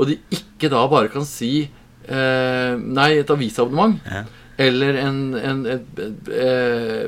[0.00, 1.68] Og de ikke da bare kan si
[2.08, 4.00] uh, 'Nei, et avisabonnement'.
[4.08, 4.24] Ja.
[4.60, 7.06] Eller en, en, et, et, eh,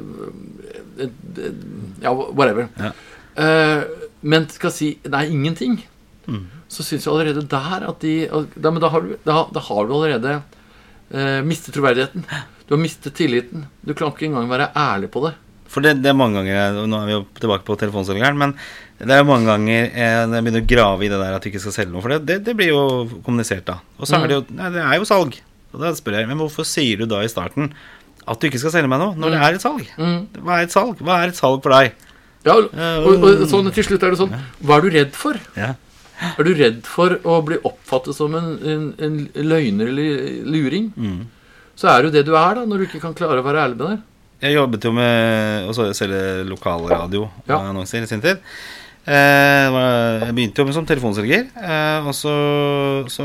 [1.05, 1.65] et, et,
[2.05, 2.69] Ja, whatever.
[2.81, 2.93] Ja.
[3.35, 3.83] Uh,
[4.23, 5.81] men skal si nei, ingenting.
[6.31, 6.45] Mm.
[6.71, 8.15] Så syns jeg allerede der at de
[8.57, 12.25] da, Men da har du, da, da har du allerede uh, mistet troverdigheten.
[12.65, 13.67] Du har mistet tilliten.
[13.85, 15.35] Du kan ikke engang være ærlig på det.
[15.69, 18.53] For det, det er mange ganger Nå er vi jo tilbake på telefonselgeren, men
[19.01, 21.75] det er mange ganger jeg begynner å grave i det der at du ikke skal
[21.75, 22.03] selge noe.
[22.05, 22.83] For det, det, det blir jo
[23.27, 23.81] kommunisert da.
[23.99, 24.23] Og så Mm.
[24.23, 25.41] er det jo Nei, det er jo salg.
[25.75, 27.73] Og da spør jeg, men hvorfor sier du da i starten
[28.25, 29.89] at du ikke skal selge meg noe, når det er et salg?
[30.01, 30.21] Mm.
[30.47, 31.01] Hva er et salg?
[31.05, 31.93] Hva er et salg for deg?
[32.45, 32.71] Ja, og,
[33.09, 35.39] og, og sånn til slutt er det sånn Hva er du redd for?
[35.57, 35.71] Ja.
[36.39, 39.17] Er du redd for å bli oppfattet som en, en, en
[39.49, 40.91] løgner eller luring?
[40.97, 41.23] Mm.
[41.75, 43.81] Så er jo det du er, da, når du ikke kan klare å være ærlig
[43.81, 44.05] med deg.
[44.45, 47.59] Jeg jobbet jo med å selge lokalradio Ja.
[47.81, 48.43] i sin tid.
[49.05, 49.69] Eh,
[50.25, 52.35] jeg begynte jo med som telefonselger, eh, og så,
[53.13, 53.25] så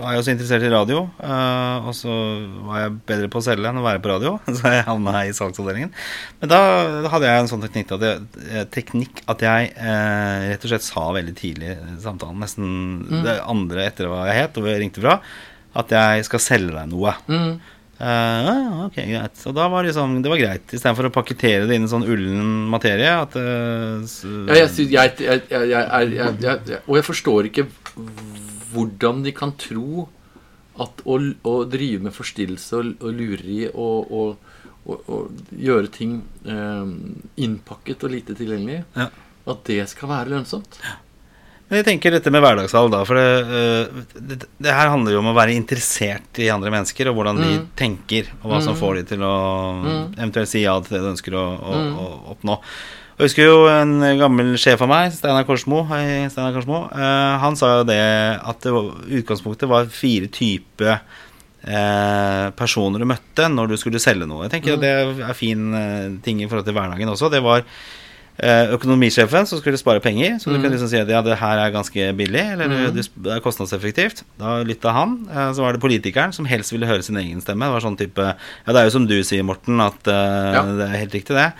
[0.00, 1.02] var jeg også interessert i radio.
[1.22, 2.14] Eh, og så
[2.66, 5.34] var jeg bedre på å selge enn å være på radio, så jeg havna i
[5.36, 5.92] salgsavdelingen.
[6.42, 6.60] Men da,
[7.06, 10.72] da hadde jeg en sånn teknikk at jeg, eh, teknikk at jeg eh, rett og
[10.74, 14.74] slett sa veldig tidlig i samtalen, nesten det andre etter hva jeg het, og hvor
[14.74, 15.20] jeg ringte fra,
[15.80, 17.14] at jeg skal selge deg noe.
[17.30, 17.52] Mm.
[18.00, 19.42] Uh, ok, greit.
[19.44, 22.06] Og da var det, liksom, det var greit, istedenfor å pakkettere det inn i sånn
[22.08, 23.10] ullen materie.
[23.12, 24.00] At, uh,
[24.48, 25.90] Ja, jeg, jeg, jeg,
[26.40, 27.66] jeg, Og jeg forstår ikke
[28.72, 30.08] hvordan de kan tro
[30.80, 34.56] at å, å drive med forstillelse og, og lureri og, og,
[34.86, 36.94] og, gjøre ting eh,
[37.44, 39.08] innpakket og lite tilgjengelig, Ja.
[39.50, 40.78] at det skal være lønnsomt.
[41.70, 43.04] Men jeg tenker dette med hverdagshall, da.
[43.06, 43.26] For det,
[43.60, 47.38] eh, det, det her handler jo om å være interessert i andre mennesker, og hvordan
[47.38, 47.66] de Mm.
[47.78, 49.34] tenker, og hva som får de til å
[50.16, 51.92] eventuelt si ja til det de ønsker å, å, Mm.
[51.94, 52.56] å oppnå.
[53.20, 57.52] Jeg husker jo en gammel sjef av meg, Steinar Korsmo, hei, Steinar Korsmo uh, han
[57.58, 58.86] sa jo det at det var,
[59.18, 60.94] utgangspunktet var fire typer
[61.68, 64.46] eh, personer du møtte når du skulle selge noe.
[64.46, 64.92] Jeg tenker at det
[65.26, 67.28] er fin eh, ting i forhold til hverdagen også.
[67.32, 67.66] Det var
[68.40, 70.38] økonomisjefen som skulle spare penger.
[70.40, 73.34] Så du kan liksom si at ja, det her er ganske billig, eller det det
[73.34, 74.22] er kostnadseffektivt.
[74.40, 75.18] Da lytta han.
[75.52, 77.68] Så var det politikeren som helst ville høre sin egen stemme.
[77.68, 80.64] Det var sånn type Ja, det er jo som du sier, Morten, at Ja.
[80.64, 81.50] det er helt riktig, det.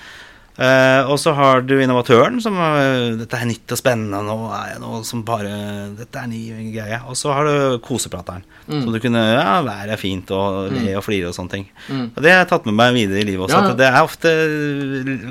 [0.61, 4.19] Eh, og så har du innovatøren som uh, Dette er nytt og spennende.
[4.27, 5.53] Nå er jeg noe som bare
[5.97, 6.41] Dette er ny
[6.75, 6.99] greie.
[7.09, 8.45] Og så har du koseprateren.
[8.67, 11.65] Som du kunne Ja, været er fint, og le og flire og sånne ting.
[11.89, 13.57] Og det har jeg tatt med meg videre i livet også.
[13.57, 13.79] Ja, ja.
[13.81, 14.35] Det er ofte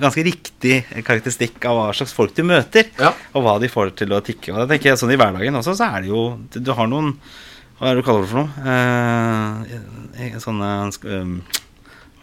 [0.02, 2.90] ganske riktig karakteristikk av hva slags folk du møter.
[3.00, 3.14] Ja.
[3.38, 4.56] Og hva de får til å tikke.
[4.56, 6.26] Og da tenker jeg sånn i hverdagen også, så er det jo
[6.58, 7.14] Du har noen
[7.78, 8.50] Hva er det du kaller det for noe?
[10.26, 10.74] Uh, sånne
[11.22, 11.36] um,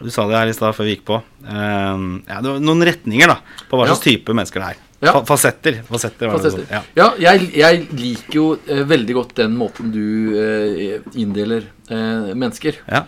[0.01, 1.21] du sa det her i stad før vi gikk på.
[1.47, 3.93] Uh, ja, det var noen retninger da på hva Ja.
[3.95, 4.83] slags type mennesker det er.
[4.97, 5.11] Ja.
[5.13, 5.83] Fa fasetter.
[5.85, 6.63] fasetter, det Fasetter.
[6.65, 6.71] sånn.
[6.73, 6.81] Ja.
[6.97, 12.79] Ja, jeg, jeg liker jo eh, veldig godt den måten du eh, inndeler eh, mennesker.
[12.89, 13.03] Ja.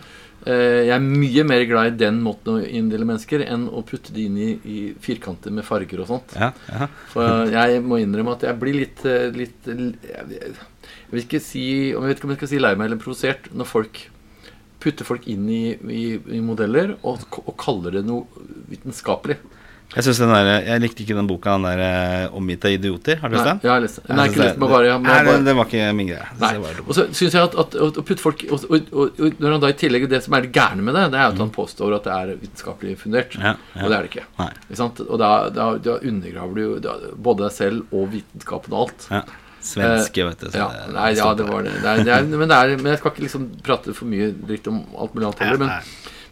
[0.46, 4.14] Eh, jeg er mye mer glad i den måten å inndele mennesker enn å putte
[4.14, 6.36] de inn i, i firkanter med farger og sånt.
[6.38, 6.86] Ja, ja.
[7.10, 10.54] For jeg må innrømme at jeg blir litt, eh, litt jeg, jeg
[11.10, 11.66] vil ikke si
[11.98, 14.04] om Jeg vet ikke om jeg skal si lei meg eller provosert når folk
[14.80, 16.04] putter folk inn i, i,
[16.36, 19.40] i modeller og, og kaller det noe vitenskapelig.
[19.90, 23.18] Jeg, den der, jeg likte ikke den boka den der eh, 'Omgitt av idioter'.
[23.18, 23.60] Har du lest den?
[23.64, 24.14] jeg har lest den.
[24.14, 26.28] Nei, jeg ikke lest den, bare- jeg Nei, det, var ikke min greie.
[26.38, 26.52] Nei.
[26.84, 29.72] Og så syns jeg at, at, å putte folk og, og, og, når han da
[29.72, 32.06] i tillegg Det som er det gærne med det, det er at han påstår at
[32.06, 33.34] det er vitenskapelig fundert.
[33.34, 33.82] Ja, ja.
[33.82, 34.26] Og det er det ikke.
[34.68, 35.02] Ikke sant?
[35.08, 39.10] Og da, da, da undergraver du jo både deg selv og vitenskapen og alt.
[39.10, 39.24] Ja.
[39.60, 40.48] Svenske, vet du.
[40.56, 41.76] Ja, nei, ja, det var det.
[41.82, 44.30] det, er, det er, men, det er, men, jeg skal ikke liksom prate for mye
[44.32, 45.88] dritt om alt mulig annet heller.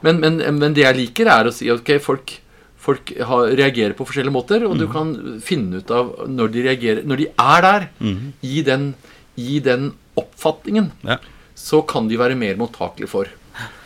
[0.06, 2.36] Men, men, men, det jeg liker, er å si ok, folk,
[2.80, 4.80] folk har, reagerer på forskjellige måter, og mm.
[4.80, 5.14] du kan
[5.44, 8.22] finne ut av når de reagerer Når de er der, mm.
[8.40, 8.92] i, den,
[9.36, 11.18] i, den, oppfatningen, ja.
[11.58, 13.28] så kan de være mer mottakelige for.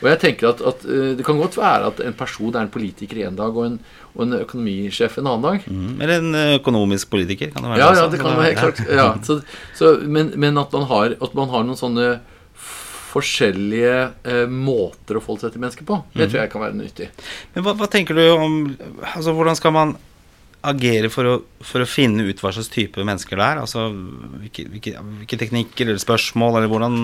[0.03, 2.73] Og jeg tenker at, at, eh, Det kan godt være at en person er en
[2.73, 3.79] politiker en dag og en,
[4.13, 5.65] og en økonomisjef en annen dag.
[5.73, 7.81] Mm, eller en økonomisk politiker, kan det være.
[7.81, 8.85] Ja, ja det kan være klart.
[9.01, 9.39] Ja, så,
[9.79, 12.13] så, men, men at, man har, at, man har, noen sånne
[13.13, 13.97] forskjellige
[14.29, 16.31] eh, måter å forholde seg til mennesker på, det mm.
[16.31, 17.11] tror jeg kan være nyttig.
[17.57, 18.57] Men hva, hva tenker du om
[19.13, 19.93] altså Hvordan skal man
[20.63, 21.35] agere for å,
[21.67, 23.61] for å, finne ut hva slags type mennesker det er?
[23.65, 23.89] Altså,
[24.45, 26.99] hvilke, hvilke, hvilke teknikker eller spørsmål, eller hvordan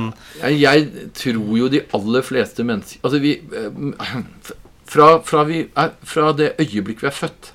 [0.44, 4.56] jeg, jeg, tror jo de aller fleste mennesker Altså, vi eh,
[4.88, 7.52] fra, fra, vi er, fra, det øyeblikk vi er født,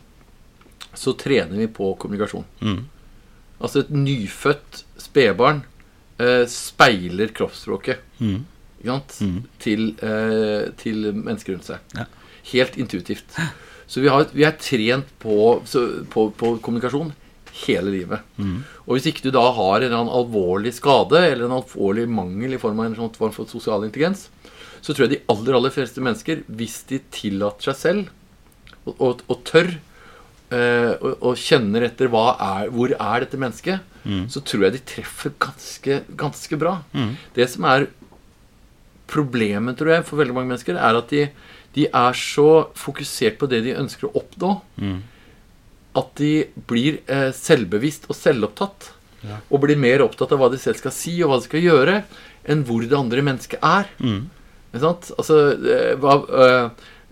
[0.94, 2.46] så trener vi på kommunikasjon.
[2.62, 2.84] Mm.
[3.64, 5.64] Altså, et nyfødt spedbarn
[6.22, 8.44] eh, speiler kroppsspråket mm.
[8.84, 9.40] mm.
[9.64, 11.98] Til, eh, til, mennesker rundt seg.
[11.98, 12.06] Ja.
[12.52, 13.40] Helt intuitivt.
[13.88, 17.14] Så vi, har, vi er trent på, så, på, på, kommunikasjon
[17.64, 18.24] hele livet.
[18.38, 18.62] Mm.
[18.86, 22.56] Og hvis ikke du da har en eller annen alvorlig skade eller en alvorlig mangel
[22.56, 24.28] i form av en sånn form for sosial intelligens,
[24.84, 28.12] så tror jeg de aller aller fleste mennesker, hvis de tillater seg selv
[28.84, 34.28] og, og, og tør eh, og, og, kjenner etter er, hvor er dette mennesket, mm.
[34.34, 36.82] så tror jeg de treffer ganske, ganske bra.
[36.92, 37.16] Mm.
[37.38, 37.88] Det som er
[39.08, 41.28] problemet, tror jeg, for veldig mange mennesker, er at de
[41.74, 45.00] de er så fokusert på det de ønsker å oppnå, mm.
[46.00, 46.34] at de
[46.70, 48.92] blir eh, selvbevisst og selvopptatt.
[49.24, 49.40] Ja.
[49.50, 52.00] Og blir mer opptatt av hva de selv skal si, og hva de skal gjøre,
[52.44, 53.90] enn hvor det andre mennesket er.
[54.04, 54.26] Mm.
[54.74, 56.70] Altså, eh, hva, øh,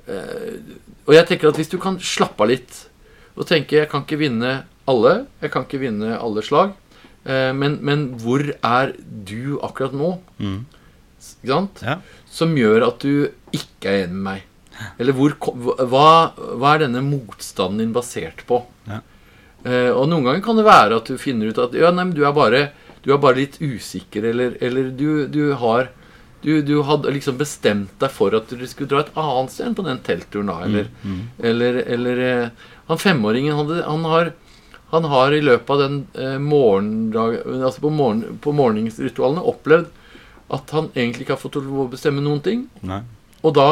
[0.09, 0.59] øh,
[1.05, 2.85] og jeg tenker at hvis du kan slappe av litt
[3.37, 6.73] og tenke jeg kan ikke vinne alle, jeg kan ikke vinne alle slag,
[7.25, 10.15] øh, men, men, hvor er du akkurat nå?
[10.41, 10.63] Mm.
[11.21, 11.83] Ikke sant?
[11.85, 11.99] Ja.
[12.31, 14.47] Som gjør at du ikke er enig med meg.
[14.97, 18.63] Eller hvor, hva, hva, er denne motstanden din basert på?
[18.89, 19.01] Ja.
[19.61, 22.23] Eh, og noen ganger kan det være at du finner ut at ja, nei, du,
[22.25, 22.63] er bare,
[23.05, 25.91] du er bare litt usikker, eller, eller du, du, har
[26.41, 29.77] du, du, hadde liksom bestemt deg for at du skulle dra et annet sted enn
[29.77, 30.49] på den teltturen.
[30.49, 31.23] da, Eller, mm, mm.
[31.49, 34.31] eller, eller eh, Han femåringen han, han, har,
[34.89, 39.91] han, har, i løpet av den eh, morgendagen altså på, morgen, på morgenritualene opplevd
[40.51, 42.65] at han egentlig ikke har fått lov å bestemme noen ting.
[42.83, 42.99] Nei.
[43.45, 43.69] Og da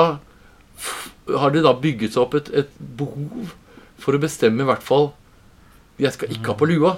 [1.40, 3.52] har det da bygget seg opp et, et, behov
[4.00, 5.10] for å bestemme i hvert fall
[6.00, 6.94] Jeg skal ikke ha på lua.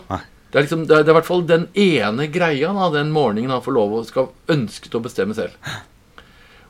[0.51, 3.13] Det er, liksom, det, er, det er, i hvert fall den ene greia da, den
[3.15, 5.55] morgenen han får lov å skal ønske å bestemme selv.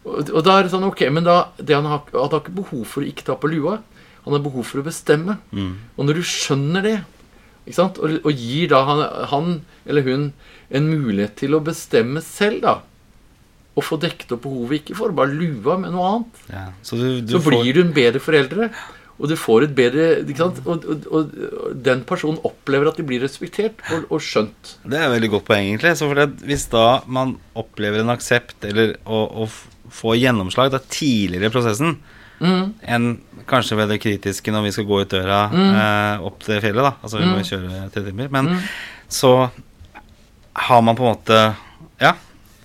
[0.05, 2.59] Og, og, da er det sånn Ok, men da det han, har, han har ikke
[2.61, 3.79] behov for å ikke ta på lua.
[4.27, 5.39] Han har behov for å bestemme.
[5.49, 5.73] Mm.
[5.97, 6.95] Og når du skjønner det,
[7.81, 9.51] og, og, gir da han, han,
[9.89, 10.31] eller hun
[10.71, 12.77] en mulighet til å bestemme selv, da
[13.71, 14.81] og få dekket opp behovet.
[14.81, 16.41] Ikke for bare lua, men noe annet.
[16.51, 17.55] Ja, så, du, du så får...
[17.55, 18.69] blir du en bedre foreldre.
[19.19, 20.05] Og du får et bedre
[20.45, 21.33] og, og, og, og,
[21.85, 24.77] den personen opplever at de blir respektert og, skjønt.
[24.81, 25.93] Det er et veldig godt poeng, egentlig.
[25.99, 26.09] Så
[26.47, 31.97] hvis da man opplever en aksept eller å, å få gjennomslag da tidligere i prosessen
[32.41, 32.63] mm.
[32.81, 33.11] enn
[33.49, 35.67] kanskje ved det kritiske når vi skal gå ut døra mm.
[35.69, 36.93] eh, opp til fjellet, da.
[37.01, 37.47] Altså vi må mm.
[37.51, 38.31] kjøre tre timer.
[38.33, 38.69] Men mm.
[39.11, 39.35] så
[40.67, 41.43] har man på en måte
[42.01, 42.15] Ja,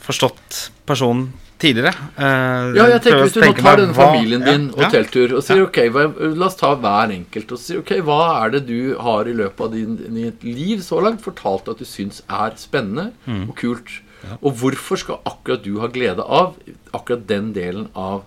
[0.02, 1.28] forstått personen
[1.62, 1.92] tidligere.
[2.18, 5.44] Uh, ja, jeg tenker Hvis du nå tar denne familien din ja, og telttur og
[5.46, 5.66] sier ja.
[5.68, 9.28] ok, hva, la oss ta hver enkelt og si ok, hva er det du har
[9.30, 13.46] i løpet av din, ditt liv så langt fortalt at du syns er spennende mm.
[13.48, 13.98] og kult?
[14.26, 14.38] Ja.
[14.40, 16.56] Og hvorfor skal akkurat du ha glede av
[16.96, 18.24] akkurat den delen av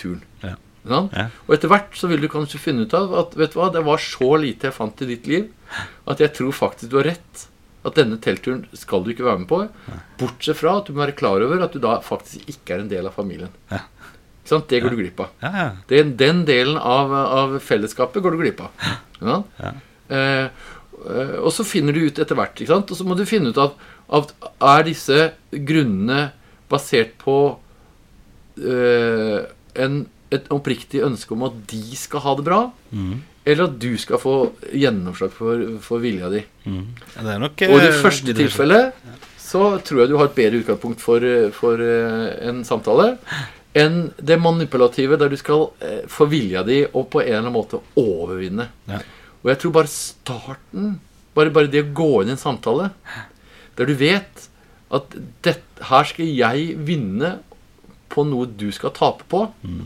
[0.00, 0.24] turen?
[0.42, 0.56] Ja.
[0.86, 3.82] Og etter hvert så vil du kanskje finne ut av at vet du hva, det
[3.86, 5.48] var så lite jeg fant i ditt liv
[6.06, 7.46] at jeg tror faktisk du har rett
[7.86, 9.60] at denne teltturen skal du ikke være med på.
[10.20, 12.90] Bortsett fra at du må være klar over at du da faktisk ikke er en
[12.90, 13.52] del av familien.
[13.72, 13.84] Ja.
[14.46, 15.30] Det går du glipp av.
[15.42, 18.90] Ja, den, den, delen av, av, fellesskapet går du glipp av.
[20.06, 22.62] Eh, eh, og så finner du ut etter hvert.
[22.70, 23.74] Og så må du finne ut at,
[24.20, 26.28] at er disse grunnene
[26.70, 27.38] basert på
[28.62, 29.40] eh,
[29.82, 32.60] en, et oppriktig ønske om at de skal ha det bra,
[32.94, 33.16] mm.
[33.46, 34.36] Eller at du skal få
[34.74, 36.42] gjennomslag for, for vilja di.
[36.66, 36.86] Mm.
[37.14, 39.02] Ja, nok, og i det eh, første tilfellet
[39.46, 41.22] så tror jeg du har et bedre utgangspunkt for,
[41.54, 43.12] for uh, en samtale
[43.78, 45.68] enn det manipulative der du skal
[46.10, 48.70] få vilja di og på en eller annen måte overvinne.
[48.88, 48.98] Ja.
[49.44, 50.94] Og jeg tror bare starten,
[51.36, 52.88] bare, bare, det å gå inn i en samtale
[53.76, 54.46] der du vet
[54.96, 55.58] at det,
[55.90, 57.36] her skal jeg vinne
[58.10, 59.84] på noe du skal tape på, mm.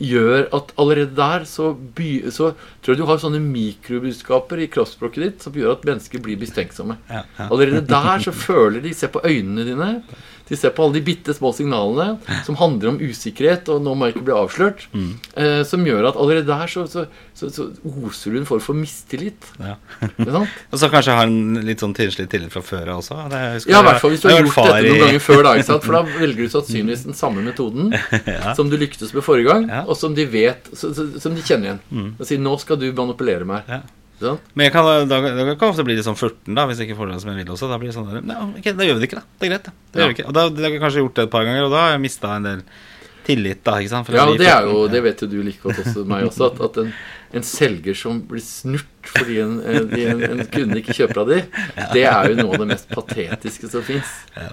[0.00, 5.24] Gjør at allerede der så, by, så tror jeg du har sånne mikrobudskaper i kroppsspråket
[5.24, 6.96] ditt som gjør at mennesker blir mistenksomme.
[7.10, 7.48] Ja, ja.
[7.50, 9.90] Allerede der så føler de ser på øynene dine.
[10.50, 14.08] De ser på alle de bitte små signalene som handler om usikkerhet og 'nå må
[14.08, 14.86] jeg ikke bli avslørt'.
[14.92, 15.12] Mm.
[15.36, 18.74] Eh, som gjør at allerede der så, så, så, så oser du en form for
[18.74, 19.46] mistillit.
[19.60, 19.76] Ja.
[20.72, 23.20] Og så kanskje har en litt sånn tilslitt tillit fra før av også.
[23.30, 25.42] Det Ja, i hvert fall hvis du har gjort dette noen ganger før.
[25.46, 25.78] da?
[25.78, 27.94] For da velger du sannsynligvis den samme metoden
[28.58, 29.84] som du lyktes med forrige gang, Ja.
[29.86, 32.14] og som de vet, som de kjenner igjen.
[32.18, 33.62] Og sier 'nå skal du manipulere meg'.
[33.68, 33.80] Ja.
[34.54, 36.98] Men jeg kan, da, da kan ofte bli litt sånn furten da hvis jeg ikke
[37.00, 37.68] får det som jeg vil også.
[37.72, 39.26] Da blir det sånn der, Nei, ok, da gjør vi det ikke, da.
[39.40, 39.72] Det er greit, det.
[39.72, 40.02] det Ja.
[40.04, 40.26] gjør vi ikke.
[40.28, 42.02] Og da det har jeg kanskje gjort det et par ganger, og da har jeg
[42.04, 42.62] mista en del
[43.24, 43.78] tillit, da.
[43.80, 44.06] ikke sant?
[44.08, 46.50] For Ja, og det er jo, det vet jo du like godt også, meg også,
[46.50, 46.92] at, at en,
[47.40, 51.40] en selger som blir snurt fordi en, en, en, kunde ikke kjøper av de,
[51.94, 54.10] det er jo noe av det mest patetiske som fins.
[54.36, 54.50] Ja.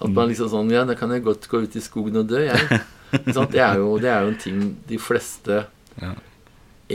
[0.00, 2.40] At man liksom sånn Ja, da kan jeg godt gå ut i skogen og dø,
[2.46, 2.80] jeg.
[3.10, 5.64] Det, er jo, det er jo en ting de fleste
[6.00, 6.12] Ja.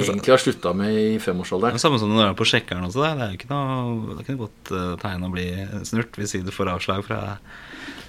[0.04, 1.78] Egentlig har slutta med i Det femårsalderen.
[1.78, 3.02] er samme som når du er på sjekkeren også.
[3.06, 5.46] Det, det er jo ikke noe, det er ikke noe godt eh, tegn å bli
[5.88, 7.20] snurt hvis du får avslag fra,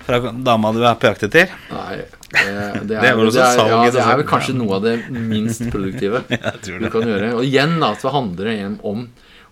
[0.07, 1.53] fra dama du er på jakt etter.
[1.73, 2.49] Nei, det, det,
[2.91, 6.25] Det er, det, er, ja, det er vel kanskje noe av det minst produktive
[6.67, 7.35] du kan gjøre.
[7.39, 9.07] Og igjen da, så handler det igjen om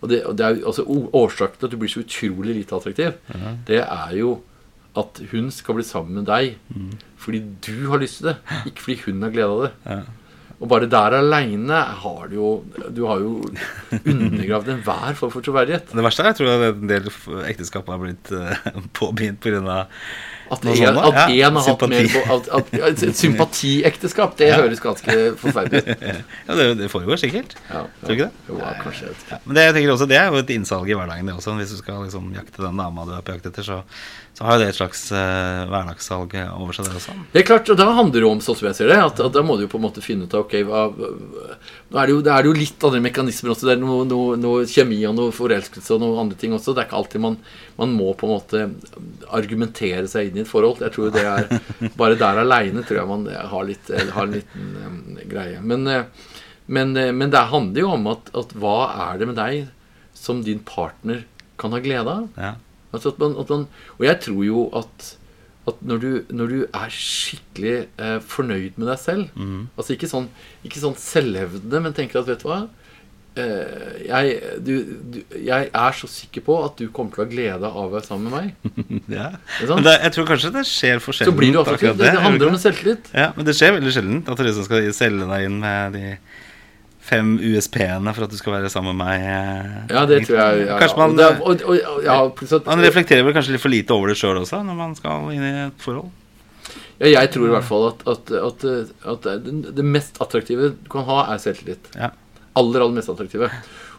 [0.05, 0.83] Og det, og det er altså
[1.17, 3.15] årsaken til at du blir så utrolig lite attraktiv,
[3.65, 4.35] det er jo
[5.01, 6.59] at hun skal bli sammen med deg
[7.25, 8.35] fordi du har lyst til det,
[8.69, 9.71] ikke fordi hun har glede av det.
[9.89, 9.97] Ja.
[10.65, 12.51] Og bare der aleine har du jo
[12.97, 13.35] Du har jo
[14.01, 15.93] undergravd enhver form for troverdighet.
[15.93, 17.11] Det verste er jeg tror at en del
[17.51, 18.55] ekteskap har blitt uh,
[18.97, 19.85] påbegynt pga.
[20.53, 24.51] At én en, at Ja, har hatt mer på at, at, ja, Et sympatiekteskap, det
[24.53, 26.03] høres ganske forferdelig ut.
[26.49, 27.57] Ja, det, det foregår sikkert.
[27.71, 28.49] Ja, Tror du ikke det?
[28.49, 29.15] Jo, ja, kanskje.
[29.31, 31.57] Ja, men det, jeg tenker også, det er jo et innsalg i hverdagen, det også.
[31.61, 33.81] Hvis du skal liksom jakte den dama du er på jakt etter, så,
[34.35, 37.13] så har jo det et slags eh, hverdagssalg over seg, det også.
[37.31, 39.37] Det er klart, og Da handler det om sånn som jeg ser det, at, at
[39.37, 42.17] da må du jo på en måte finne ut av ok, hva, Nå er det
[42.17, 43.69] jo, det er jo litt andre mekanismer også.
[43.69, 46.75] Det er noe, noe, noe kjemi og noe forelskelse og noen andre ting også.
[46.75, 47.39] Det er ikke alltid man,
[47.79, 48.65] man må på en måte
[49.39, 50.83] argumentere seg inn i et forhold.
[50.83, 51.47] Jeg tror det er
[52.01, 55.63] Bare der aleine tror jeg man har, litt, har en liten um, greie.
[55.63, 56.29] Men, eh,
[56.67, 58.79] men, eh, men det handler jo om at, at hva
[59.13, 59.69] er det med deg
[60.19, 61.23] som din partner
[61.61, 62.31] kan ha glede av?
[62.35, 62.57] Ja.
[62.95, 63.67] Altså at man, at man,
[63.99, 65.11] og jeg tror jo at,
[65.71, 69.61] at når, du, når du er skikkelig eh, fornøyd med deg selv mm.
[69.75, 70.31] Altså ikke sånn,
[70.67, 72.63] ikke sånn selvhevdende, men tenker at vet du hva
[73.41, 74.73] eh, jeg, du,
[75.15, 77.91] du, jeg er så sikker på at du kommer til å ha glede av å
[77.93, 78.79] være sammen med meg.
[79.19, 79.33] ja.
[79.59, 82.61] Det, jeg tror kanskje det skjer for Så blir du akkurat Det, det handler om
[82.61, 83.11] selvtillit.
[83.17, 86.17] Ja, men det skjer veldig sjelden at liksom skal selge deg inn med de
[87.05, 89.21] fem USP-ene for at du skal være sammen med meg.
[89.29, 90.67] eh, Ja, det tror jeg.
[90.67, 93.69] Ja, Kanskje man, er- og, og, og, ja, at, Man reflekterer vel kanskje litt for
[93.75, 96.11] lite over det sjøl også, når man skal inn i et forhold.
[97.01, 98.33] ja, jeg tror i hvert fall at, at,
[99.13, 99.29] at,
[99.77, 101.91] det, mest attraktive du kan ha, er selvtillit.
[101.99, 102.11] Ja.
[102.57, 103.51] aller, aller mest attraktive.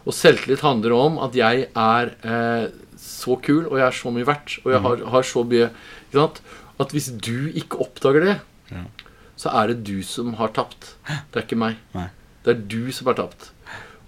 [0.06, 4.26] Og selvtillit handler om at jeg er eh, så kul, og jeg er så mye
[4.26, 4.86] verdt, og jeg Mm.
[4.86, 5.70] har, har så mye
[6.08, 6.40] ikke sant?
[6.80, 8.36] At hvis du ikke oppdager det,
[8.72, 8.82] Ja.
[9.36, 10.94] så er det du som har tapt.
[11.06, 11.76] Det er ikke meg.
[11.94, 12.08] Nei.
[12.46, 13.48] Det er du som har tapt.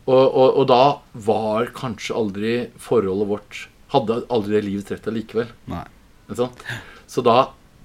[0.08, 0.82] Og, og, og da
[1.26, 5.48] var kanskje aldri forholdet vårt Hadde aldri det livets rett allikevel.
[5.72, 5.82] Nei.
[7.08, 7.38] Så da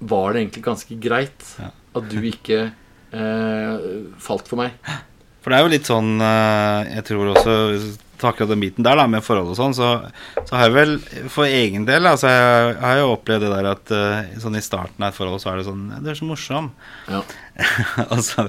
[0.04, 1.70] var det egentlig ganske greit Ja.
[1.96, 3.86] at du ikke eh,
[4.20, 4.74] falt for meg.
[5.40, 7.54] For det er jo litt sånn eh, Jeg tror også
[8.24, 9.88] Tar akkurat den biten der, da, med forhold og sånn, så,
[10.48, 10.94] så har jeg vel
[11.32, 15.04] for egen del Altså, jeg, har jo opplevd det der at uh, sånn i starten
[15.04, 16.70] av et forhold, så er det sånn Du er så morsom.
[17.10, 17.20] Ja.
[18.14, 18.46] og så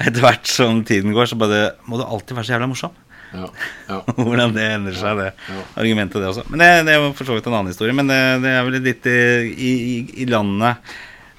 [0.00, 2.96] etter hvert som tiden går, så bare Må du alltid være så jævla morsom?
[3.28, 3.44] Ja,
[3.90, 3.98] ja.
[4.16, 5.60] Hvordan det endrer seg, det Ja.
[5.82, 6.46] argumentet, det også.
[6.48, 7.92] Men det, det er for så vidt en annen historie.
[7.92, 9.18] Men det, det er vel litt i,
[9.68, 10.80] i- i landet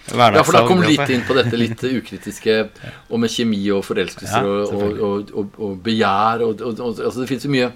[0.10, 2.56] Ja, for da kommer du litt inn på dette litt ukritiske
[3.12, 7.45] og med kjemi og forelskelser Ja, og, og, og, og, begjær og, altså Det fins
[7.45, 7.69] jo mye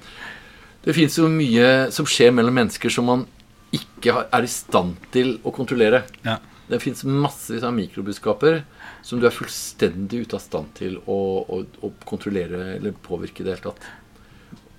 [0.86, 3.28] Det finnes jo mye som skjer mellom mennesker som man
[3.74, 6.04] ikke er i stand til å kontrollere.
[6.22, 6.36] Ja.
[6.69, 8.62] Det fins massevis av mikrobudskaper
[9.04, 13.48] som du er fullstendig ute av stand til å, å, å kontrollere eller påvirke i
[13.48, 13.88] det hele tatt.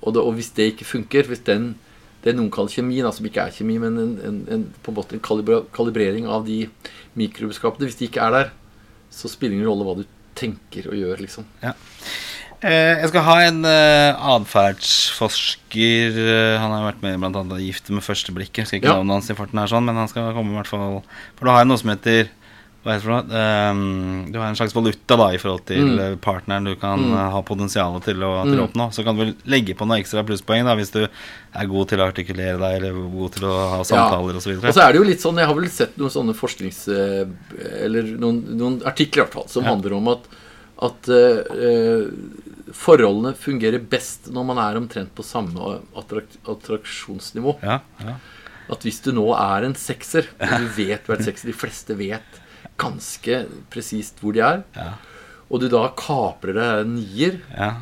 [0.04, 1.74] Og, det, og hvis det ikke funker, hvis den
[2.24, 4.98] det noen kaller kjemi, da, som ikke er kjemi, men en, en, en, på en
[4.98, 6.62] måte en kalibra, kalibrering av de
[7.20, 7.88] mikrobeskapene.
[7.88, 8.52] Hvis de ikke er der,
[9.12, 10.06] så spiller det ingen rolle hva du
[10.38, 11.46] tenker og gjør, liksom.
[11.62, 11.74] Ja.
[12.64, 18.06] Eh, jeg skal ha en uh, atferdsforsker eh, Han har vært med i Gifte med
[18.06, 18.70] første blikket.
[18.70, 18.94] Skal ikke Ja.
[19.02, 21.02] navnet hans i farten her, sånn, men han skal komme i hvert fall
[21.36, 22.30] For da har jeg noe som heter
[22.84, 23.38] hva heter det for noe?
[23.40, 26.18] Ehm, du har en slags valuta da i forhold til Mm.
[26.20, 27.14] partneren du kan Mm.
[27.16, 28.68] eh, ha potensial til å, til å Mm.
[28.68, 28.92] oppnå.
[28.92, 31.98] Så kan du vel legge på noen ekstra plusspoeng da hvis du er god til
[31.98, 34.58] å artikulere deg eller god til å ha samtaler osv.
[34.62, 36.86] Og så er det jo litt sånn, Jeg har vel sett noen sånne forsknings...
[36.88, 37.26] eh,
[37.84, 39.70] Eller noen, noen artikler i hvert fall som Ja.
[39.70, 40.20] handler om at,
[40.82, 42.10] at uh,
[42.74, 47.56] forholdene fungerer best når man er omtrent på samme attrakt attraksjonsnivå.
[47.62, 48.16] Ja, ja.
[48.70, 51.52] At hvis du nå er en sekser, og du vet du er en sekser De
[51.56, 52.40] fleste vet
[52.80, 54.62] ganske presist hvor de er.
[54.76, 54.92] Ja.
[55.52, 57.74] Og du da kaprer deg en nier, Ja.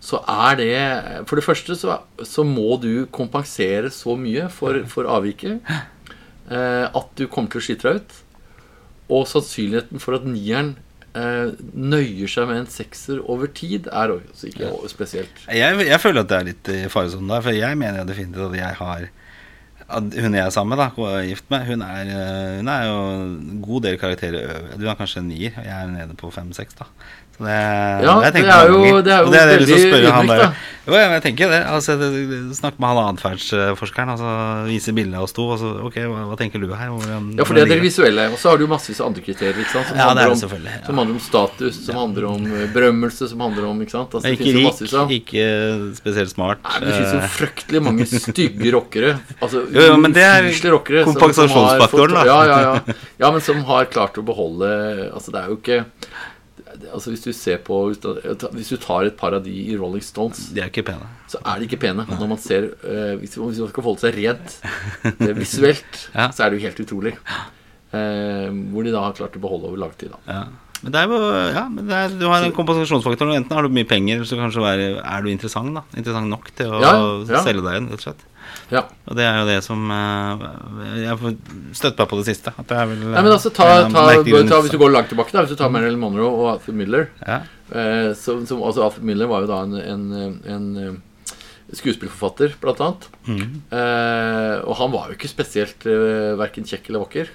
[0.00, 5.04] så er det For det første så, så må du kompensere så mye for, for
[5.04, 5.60] avviket
[6.50, 8.14] eh, at du kommer til å skite deg ut.
[9.10, 10.72] Og sannsynligheten for at nieren
[11.14, 15.44] eh, nøyer seg med en sekser over tid, er også ikke spesielt.
[15.52, 18.60] Jeg, jeg føler at det er litt i faresonen der, for jeg mener definitivt at
[18.62, 19.08] jeg har
[19.90, 22.84] Hun jeg er sammen med, da, hun er gift med, hun er, eh, hun er
[22.86, 24.76] jo en god del karakterer over.
[24.78, 26.86] Du har kanskje en nier, og jeg er nede på fem-seks, da.
[27.40, 30.52] Det, Ja, det er jo- det er jo det er veldig ydmykt, da.
[30.90, 31.60] Jo, jeg tenker det.
[31.68, 31.94] Altså,
[32.56, 34.30] Snakk med han atferdsforskeren, altså
[34.66, 36.88] vise bildet av oss to, Altså, Ok, hva, hva tenker du her?
[36.88, 38.26] Hvordan, Ja, for det er det visuelle.
[38.32, 39.54] Og så har du massevis av andre kriterier.
[39.60, 39.86] ikke sant?
[39.88, 40.86] Som, Ja, det er handler det om, ja.
[40.86, 44.10] som handler om status, som handler om eh, berømmelse, som handler om ikke sant?
[44.10, 46.58] Altså, det Ikke rik, ikke spesielt smart.
[46.64, 49.20] Nei, men Det finnes jo eh, fryktelig mange stygge rockere.
[49.40, 50.50] Altså Jo, jo, men det er
[51.04, 52.24] kompensasjonsfaktoren, da.
[52.24, 52.94] Ja, ja, ja.
[53.20, 55.84] ja, men som har klart å beholde Altså, det er jo ikke
[56.88, 60.48] Altså Hvis du ser på Hvis du tar et par av de i Rolling Stones,
[60.54, 61.06] De er ikke pene.
[61.28, 62.06] så er de ikke pene.
[62.08, 64.56] Når man ser uh, Hvis man skal forholde seg rent
[65.04, 66.30] eh, visuelt, Ja.
[66.32, 67.14] så er det jo helt utrolig.
[67.90, 70.12] Uh, hvor de da har klart å beholde over lang tid.
[70.14, 70.20] Da.
[70.30, 70.42] Ja.
[70.80, 71.16] Men det er jo
[71.52, 73.32] Ja, men det er, du har en kompensasjonsfaktor.
[73.36, 75.74] Enten har du mye penger, så kanskje være, er du interessant.
[75.76, 76.92] da Interessant nok til å Ja,
[77.28, 77.42] ja.
[77.44, 78.22] selge deg inn, rett og slett.
[78.70, 78.84] Ja.
[79.10, 80.44] Og det er jo det som eh,
[81.02, 81.36] Jeg får
[81.76, 82.52] støtte meg på det siste.
[82.54, 85.10] At det er vel Nei, men altså, ta, en ta, ta, Hvis du går langt
[85.10, 87.42] tilbake, da Hvis du tar Marilyn Monroe og Alfred Miller ja.
[87.70, 90.94] Eh, som, som, altså Alfred Miller var jo da en, en, en, eh,
[91.78, 93.04] skuespillforfatter, blant annet.
[93.30, 93.60] Mm.
[93.78, 97.30] Eh, og han var jo ikke spesielt uh, verken kjekk eller vakker.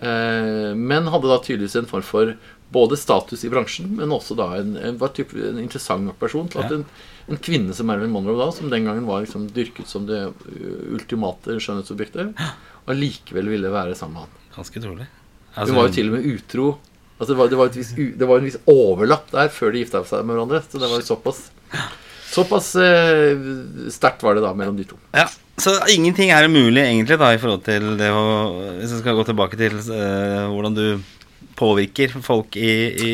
[0.00, 2.32] Eh, men hadde da tydeligvis en form for
[2.72, 6.74] både status i bransjen, men også da en, en, en interessant nok person til at
[6.74, 6.84] en,
[7.30, 10.84] en kvinne som Marilyn Monroe, da, som den gangen var liksom dyrket som det uh,
[10.94, 12.44] ultimate skjønnhetsobjektet,
[12.90, 14.46] allikevel ville være sammen med han.
[14.60, 15.08] Ganske trolig.
[15.50, 16.68] Hun Altså, var jo til og med utro.
[17.20, 20.00] Altså det, var, det, var vis, det var en viss overlapp der før de gifta
[20.08, 20.62] seg med hverandre.
[20.64, 21.48] Så det var jo såpass
[22.30, 23.38] Såpass eh,
[23.90, 24.98] sterkt var det da mellom de to.
[25.16, 25.26] Ja,
[25.60, 28.22] Så ingenting er umulig egentlig da i forhold til det å
[28.78, 30.84] Hvis vi skal gå tilbake til eh, hvordan du
[31.60, 32.70] påvirker folk i,
[33.04, 33.12] i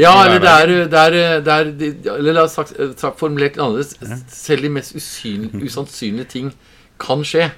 [0.00, 3.58] Ja, i eller det er, det er, det er Eller la oss sagt, sagt formulert
[3.58, 3.96] annerledes.
[4.34, 6.52] Selv de mest usynlige, usannsynlige ting
[7.00, 7.48] kan skje.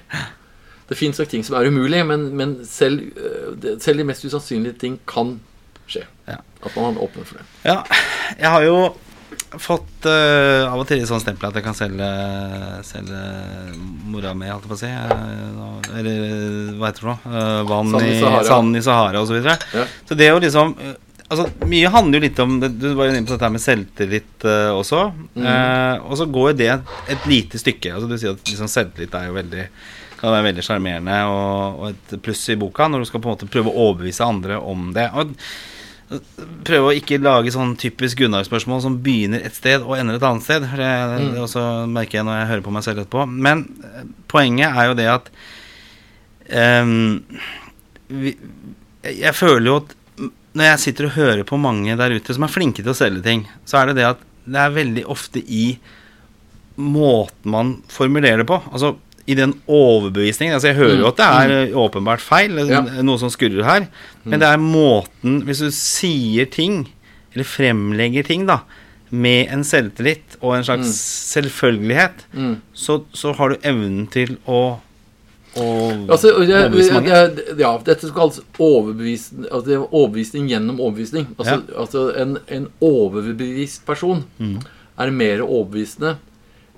[0.89, 4.79] Det fins nok ting som er umulig, men, men selv, eh, selv de mest usannsynlige
[4.79, 5.37] ting kan
[5.87, 6.03] skje.
[6.27, 6.39] Ja.
[6.63, 7.47] At man åpner for det.
[7.65, 7.81] Ja,
[8.39, 8.77] jeg har jo
[9.61, 12.09] fått uh, av og til sånn stempel at jeg kan selge,
[12.87, 13.21] selge
[14.13, 14.91] mora mi, holdt jeg på å si.
[14.91, 17.39] eh, eller hva heter det for noe?
[17.39, 18.43] Eh, vann Sand i Sahara.
[18.49, 19.39] Sand i Sahara osv.
[19.39, 19.57] Så.
[19.79, 19.87] Ja.
[20.09, 20.93] så det å liksom eh,
[21.33, 24.75] Altså, Mye handler jo litt om Du var jo inne på dette med selvtillit uh,
[24.75, 24.99] også.
[25.33, 25.45] Mm.
[25.47, 26.69] Uh, og så går jo det
[27.15, 27.93] et lite stykke.
[27.95, 29.67] Altså Du sier at liksom selvtillit er jo veldig
[30.19, 33.33] kan være veldig sjarmerende og, og et pluss i boka når du skal på en
[33.33, 35.09] måte prøve å overbevise andre om det.
[35.19, 35.33] Og
[36.67, 40.45] Prøve å ikke lage sånn typisk Gunnar-spørsmål som begynner et sted og ender et annet
[40.45, 40.65] sted.
[40.67, 40.91] Det,
[41.33, 43.25] det også merker jeg når jeg hører på meg selv etterpå.
[43.47, 45.31] Men eh, poenget er jo det at
[46.83, 46.93] um,
[48.11, 48.35] vi,
[49.07, 49.95] Jeg føler jo at
[50.53, 53.23] når jeg sitter og hører på mange der ute som er flinke til å selge
[53.25, 55.65] ting, så er det det at det er veldig ofte i
[56.75, 58.59] måten man formulerer det på.
[58.69, 58.95] Altså
[59.27, 60.53] i den overbevisningen.
[60.57, 62.81] Altså Jeg hører jo at det er eh, åpenbart feil, Ja.
[63.01, 63.87] noe som skurrer her.
[64.25, 66.89] Men det er måten Hvis du sier ting,
[67.33, 68.59] eller fremlegger ting, da,
[69.13, 70.89] med en selvtillit og en slags
[71.33, 72.57] selvfølgelighet, Mm.
[72.73, 74.79] så, så har du evnen til å,
[75.55, 75.65] å
[76.09, 76.73] Altså, jeg,
[77.05, 81.27] jeg, ja, dette kalles overbevisning, altså det er overbevisning gjennom overbevisning.
[81.37, 84.59] Altså, altså en, en overbevist person Mm.
[84.99, 86.17] er mer overbevisende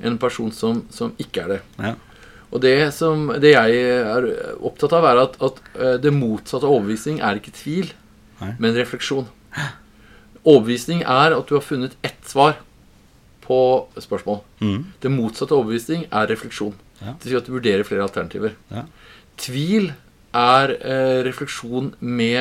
[0.02, 1.62] enn en person som, som ikke er det.
[1.80, 1.94] Ja.
[2.56, 4.28] Og det, som, det jeg er
[4.64, 7.92] opptatt av, er at, at eh, det motsatte av overbevisning er ikke tvil,
[8.40, 8.54] Nei.
[8.64, 9.28] men refleksjon.
[10.46, 12.56] Overbevisning er at du har funnet ett svar
[13.46, 13.60] på
[14.02, 14.40] spørsmål.
[14.64, 14.80] Mm.
[15.04, 16.74] Det motsatte av overbevisning er refleksjon.
[17.02, 17.12] Ja.
[17.12, 18.56] Det vil si at du vurderer flere alternativer.
[18.72, 18.86] Ja.
[19.42, 19.92] Tvil
[20.36, 22.40] er eh, refleksjon med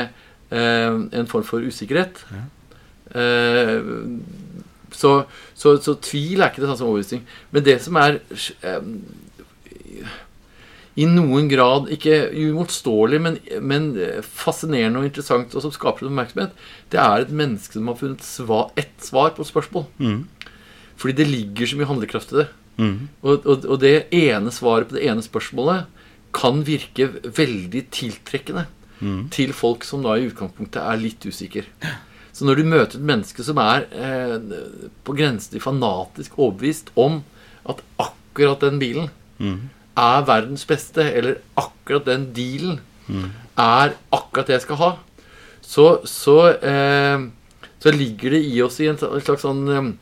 [0.55, 2.23] eh, en form for usikkerhet.
[3.19, 3.91] Eh,
[4.95, 5.13] så,
[5.59, 7.27] så, så tvil er ikke det samme som overbevisning.
[7.51, 8.21] Men det som er
[8.63, 8.81] eh,
[10.95, 13.89] i noen grad ikke uimotståelig, men, men
[14.23, 16.53] fascinerende og interessant, og som skaper oppmerksomhet,
[16.95, 19.89] det er et menneske som har funnet svar, ett svar på et spørsmål.
[19.99, 20.21] Mm.
[20.95, 22.47] Fordi det ligger så mye handlekraft i det.
[22.79, 22.95] Mm.
[23.27, 25.91] Og, og, og det ene svaret på det ene spørsmålet
[26.35, 28.69] kan virke veldig tiltrekkende
[29.05, 29.29] Mm.
[29.29, 31.65] til folk som da i utgangspunktet er litt usikre.
[32.35, 34.37] Så når du møter et menneske som er eh,
[35.07, 37.21] på grensen til fanatisk overbevist om
[37.69, 39.59] at akkurat den bilen mm.
[39.95, 43.27] Er verdens beste, eller akkurat den dealen mm.
[43.61, 44.93] er akkurat det jeg skal ha,
[45.65, 47.29] så, så, eh,
[47.79, 49.93] så, ligger det i oss i en slags sånn eh,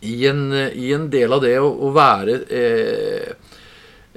[0.00, 3.32] i, en, i en, del av det å, å være eh,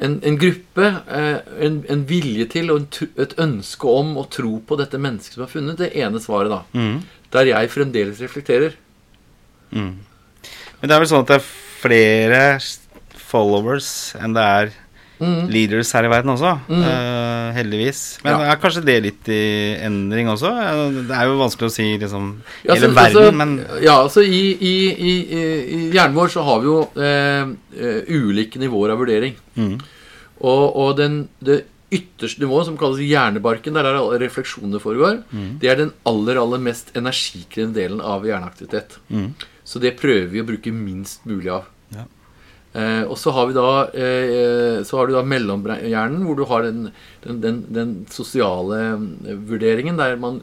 [0.01, 4.77] en, en, gruppe, eh, en, en, vilje til og et ønske om å tro på
[4.79, 6.63] dette mennesket som har funnet det ene svaret, da.
[6.73, 7.01] Mm.
[7.31, 8.73] Der jeg fremdeles reflekterer.
[9.71, 9.93] Mm.
[10.81, 11.51] Men det er vel sånn at det er
[11.81, 12.41] flere
[13.31, 14.73] followers enn det er
[15.21, 15.47] mm.
[15.51, 16.53] leaders her i verden også.
[16.69, 18.01] Uh, heldigvis.
[18.25, 18.51] Men ja.
[18.51, 19.41] er kanskje det litt i
[19.85, 20.51] endring også?
[21.09, 22.29] Det er jo vanskelig å si liksom
[22.65, 26.63] ja, hele verden, altså, men Ja, altså i, i, i, i, hjernen vår så har
[26.63, 29.37] vi jo uh, uh, ulike nivåer av vurdering.
[29.59, 29.75] Mm.
[30.41, 35.49] Og, og den, det ytterste nivået, som kalles hjernebarken, der er alle refleksjonene foregår, mm.
[35.61, 38.95] det er den aller, aller mest energikrevende delen av hjerneaktivitet.
[39.11, 39.33] Mm.
[39.67, 41.67] Så det prøver vi å bruke minst mulig av.
[42.71, 46.63] Eh, og så har vi da eh, Så har du da mellomhjernen, hvor du har
[46.63, 46.85] den,
[47.25, 50.39] den, den, den, sosiale eh, vurderingen, der man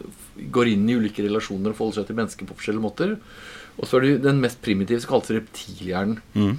[0.52, 3.14] går inn i ulike relasjoner og forholder seg til mennesker på forskjellige måter.
[3.78, 6.20] Og så har du den mest primitive, som kalles reptilhjernen.
[6.34, 6.52] Mm.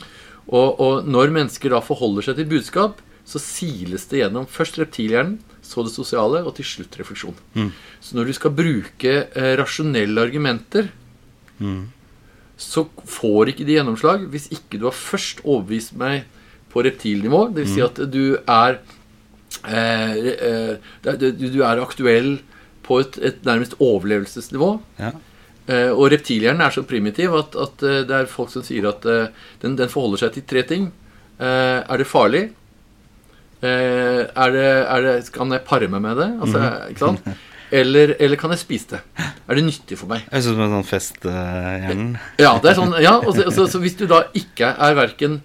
[0.50, 5.38] Og, og når mennesker da forholder seg til budskap, så siles det gjennom først reptilhjernen,
[5.62, 7.36] så det sosiale, og til slutt refleksjon.
[7.54, 7.70] Mm.
[8.02, 10.90] Så når du skal bruke eh, rasjonelle argumenter,
[11.60, 11.84] mm.
[12.60, 16.28] Så får ikke de gjennomslag hvis ikke du har først overbevist meg
[16.70, 17.48] på reptilnivå.
[17.56, 17.72] Dvs.
[17.72, 17.88] Si mm.
[17.88, 18.80] at du er
[19.64, 22.36] eh, eh, du, er aktuell
[22.86, 24.70] på et, et nærmest overlevelsesnivå.
[25.00, 25.16] Ja.
[25.70, 29.08] Eh, og reptilhjernen er så primitiv at, at, eh, det er folk som sier at
[29.08, 29.32] eh,
[29.64, 30.90] den, den, forholder seg til tre ting.
[31.40, 32.50] er det farlig?
[33.60, 36.30] Eh, er det, er det, kan jeg pare meg med det?
[36.40, 36.92] Altså, mm.
[36.94, 37.30] ikke sant?
[37.72, 39.00] Eller, eller, kan jeg spise det?
[39.20, 40.26] Er det nyttig for meg?
[40.32, 42.12] Jeg synes det er sånn festhjernen.
[42.18, 44.98] Uh, ja, det er sånn, ja og så, så, så, hvis du da ikke er
[44.98, 45.40] verken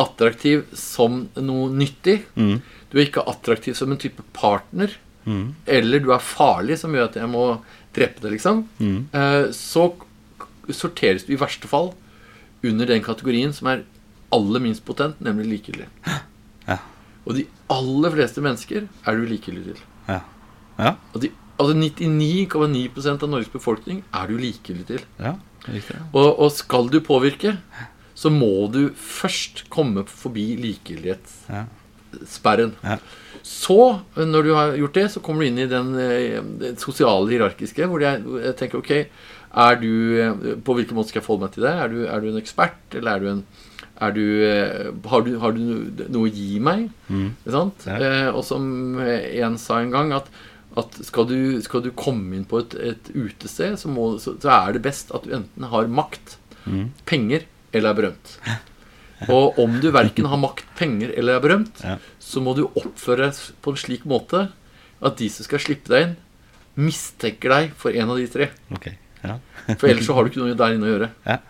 [0.00, 2.54] attraktiv som noe nyttig, mm.
[2.92, 4.94] du er ikke attraktiv som en type partner,
[5.28, 5.44] mm.
[5.68, 7.44] eller du er farlig, som gjør at jeg må
[7.96, 8.98] drepe deg, liksom, mm.
[9.12, 9.90] eh, så
[10.72, 11.92] sorteres du i verste fall
[12.64, 13.84] under den kategorien som er
[14.32, 15.90] aller minst potent, nemlig likegyldig.
[17.28, 19.82] Og de aller fleste mennesker er du likegyldig til.
[20.08, 20.20] Ja.
[20.80, 20.94] Ja.
[21.12, 21.30] Og de,
[21.60, 25.02] altså 99,9% av Norges befolkning er du likegyldig til.
[25.20, 25.32] Ja,
[25.68, 25.96] riktig.
[26.10, 27.50] Og, og, skal du påvirke,
[28.16, 32.72] så må du først komme forbi likegyldighetssperren.
[32.84, 32.96] Ja.
[33.46, 37.30] Så, når du har gjort det, så kommer du inn i den, eh, den sosiale
[37.30, 38.92] hierarkiske, hvor jeg, jeg, tenker ok,
[39.50, 41.72] er du, eh, på hvilken måte skal jeg forholde meg til det?
[41.72, 43.44] Er du, er du en ekspert, eller er du en
[44.16, 45.60] du, eh, har, du, har, du,
[46.08, 46.80] noe å gi meg?
[47.08, 47.30] Mm.
[47.44, 47.70] Ja.
[47.98, 48.62] Eh, og som
[49.00, 50.26] en sa en gang, at,
[50.78, 54.52] at skal, du, skal, du, komme inn på et, et utested, så, må, så, så,
[54.54, 56.84] er det best at du enten har makt, mm.
[57.10, 58.34] penger eller er berømt.
[59.28, 61.98] Og om du verken har makt, penger eller er berømt, ja.
[62.22, 64.46] så må du oppføre deg på en slik måte
[65.00, 66.14] at de som skal slippe deg inn,
[66.80, 68.50] mistenker deg for en av de tre.
[68.76, 68.96] Okay.
[69.20, 69.36] Ja.
[69.74, 71.10] for ellers så har du ikke noe der inne å gjøre.
[71.26, 71.40] Ja.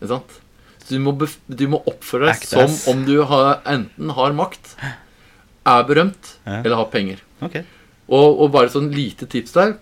[0.00, 0.40] Ikke sant?
[0.88, 1.14] Du må,
[1.46, 6.90] du må oppføre deg som om du har, enten har makt, er berømt eller har
[6.90, 7.22] penger.
[7.44, 7.62] Okay.
[8.10, 9.76] Og, og, bare sånn lite tips der.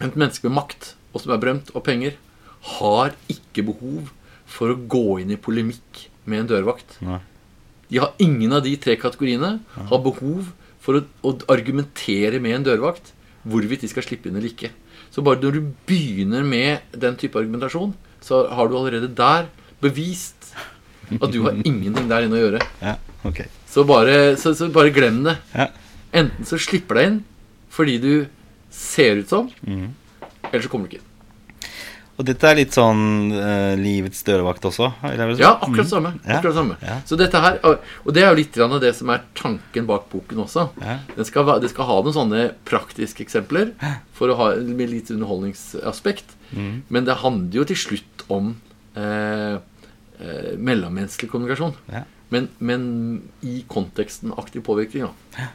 [0.00, 2.16] Et menneske med makt og som er berømt, og penger,
[2.78, 4.10] har ikke behov
[4.50, 6.98] for å gå inn i polemikk med en dørvakt.
[7.06, 7.20] Nei.
[7.90, 10.52] De har ingen av de tre kategoriene har behov
[10.82, 13.10] for å, å, argumentere med en dørvakt
[13.42, 14.70] hvorvidt de skal slippe inn eller ikke.
[15.10, 19.48] Så bare når du begynner med den type argumentasjon, så har du allerede der
[19.82, 20.52] bevist
[21.16, 22.62] at du har ingenting der inne å gjøre.
[22.84, 22.94] Ja,
[23.26, 23.50] okay.
[23.66, 25.40] så, bare, så, så, bare, glem det.
[25.56, 25.70] Ja.
[26.10, 27.20] Enten så slipper deg inn
[27.70, 28.12] fordi du
[28.74, 29.86] ser ut som, mm.
[30.50, 31.06] eller så kommer du ikke inn.
[32.20, 34.90] Og dette er litt sånn uh, livets dørvakt også?
[35.08, 35.30] Eller?
[35.40, 35.88] Ja, akkurat mm.
[35.88, 36.10] samme.
[36.26, 36.74] Akkurat samme.
[36.84, 36.98] Ja.
[37.08, 40.66] Så dette her, Og det er jo litt det som er tanken bak boken også.
[40.84, 40.98] Ja.
[41.14, 43.72] Det, skal, det, skal, ha noen sånne praktiske eksempler
[44.12, 46.36] for å ha med litt underholdningsaspekt.
[46.52, 46.82] Mm.
[46.92, 48.52] Men det handler jo til slutt om
[49.00, 49.56] eh,
[50.20, 51.72] eh, mellommenneskelig kommunikasjon.
[51.88, 52.04] Ja.
[52.30, 52.82] Men, men,
[53.40, 55.48] i konteksten aktiv påvirkning, da.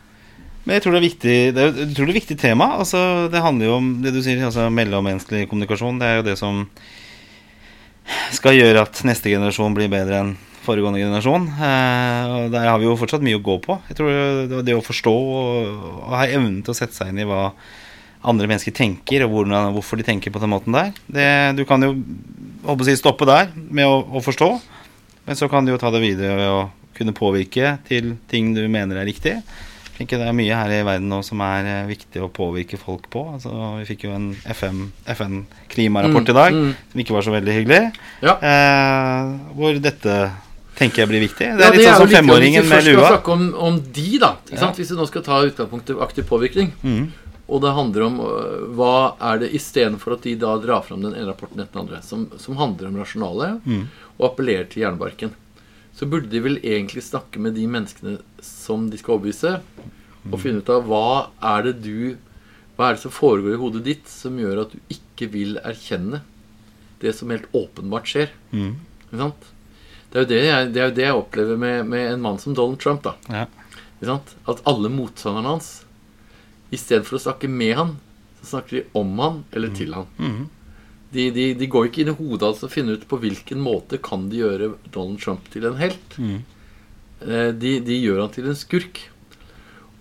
[0.66, 2.72] Men jeg tror det er viktig Det er et utrolig viktig tema.
[2.82, 6.02] Altså, det handler jo om det du sier, altså mellommenneskelig kommunikasjon.
[6.02, 6.66] Det er jo det som
[8.36, 10.36] skal gjøre at neste generasjon blir bedre enn
[10.66, 11.48] foregående generasjon.
[11.54, 13.78] Eh, og Der har vi jo fortsatt mye å gå på.
[13.90, 15.74] Jeg tror Det å forstå og,
[16.06, 17.50] og ha evnen til å sette seg inn i hva
[18.26, 20.96] andre mennesker tenker, og hvordan, hvorfor de tenker på den måten der.
[21.06, 21.28] Det,
[21.60, 21.94] du kan jo
[22.66, 24.50] håper si, stoppe der med å, å, forstå,
[25.28, 26.64] men så kan du jo ta det videre ved å
[26.98, 29.36] kunne påvirke til ting du mener er riktig.
[30.00, 33.06] Ikke det er mye her i verden nå som er eh, viktig å påvirke folk
[33.14, 33.22] på.
[33.38, 36.74] Altså, vi fikk jo en FN-klimarapport i dag, Mm, mm.
[36.92, 37.82] som ikke var så veldig hyggelig.
[38.22, 38.36] Ja.
[38.42, 40.18] Eh, hvor dette
[40.76, 41.48] tenker jeg blir viktig.
[41.56, 42.86] Det Ja, er litt sånn som femåringen med lua.
[42.86, 44.32] Hvis vi først skal snakke om, om de, da.
[44.52, 44.72] Ja.
[44.76, 47.12] Hvis vi nå skal ta utgangspunkt i aktiv påvirkning, Mm.
[47.48, 51.14] og det handler om øh, hva er det istedenfor at de da drar fram den
[51.16, 53.88] ene rapporten etter den andre, som, som handler om rasjonale, Mm.
[54.20, 55.32] og appellerer til jernbarken,
[55.96, 59.54] så burde de vel egentlig snakke med de menneskene som de skal overbevise,
[60.26, 61.04] og finne ut av hva
[61.56, 62.18] er det du
[62.76, 66.18] Hva er det som foregår i hodet ditt som gjør at du ikke vil erkjenne
[67.00, 68.34] det som helt åpenbart skjer?
[68.52, 68.74] Mm.
[69.06, 69.46] Ikke sant?
[70.12, 72.42] Det er jo det jeg, det er jo det jeg opplever med, med en mann
[72.44, 73.06] som Donald Trump.
[73.08, 73.46] da Ja.
[74.46, 75.70] At alle motstanderne hans
[76.76, 77.96] Istedenfor å snakke med han
[78.42, 80.50] Så snakker de om han eller til han Mm.
[81.16, 83.98] De, de, de går ikke inn i hodet hans og finner ut på hvilken måte
[84.04, 86.38] Kan de gjøre Donald Trump til en helt Mm.
[87.26, 89.00] Eh, de, de gjør han til en skurk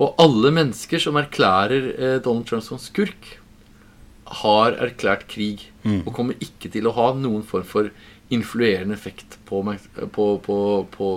[0.03, 3.37] Og alle mennesker som erklærer eh, Donald Trump som skurk
[4.43, 5.99] Har erklært krig Mm.
[6.09, 7.91] Og kommer ikke til å ha noen form for
[8.33, 9.59] Influerende effekt på,
[10.15, 10.55] på, på,
[10.95, 11.09] på,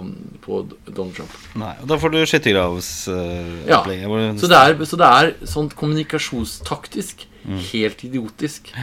[0.43, 0.57] på
[0.89, 4.03] Donald Trump Nei, og da får du skyttergravsopplegget.
[4.03, 7.61] Ja, hvor- Så det er, så det er sånn kommunikasjonstaktisk Mm.
[7.71, 8.73] helt idiotisk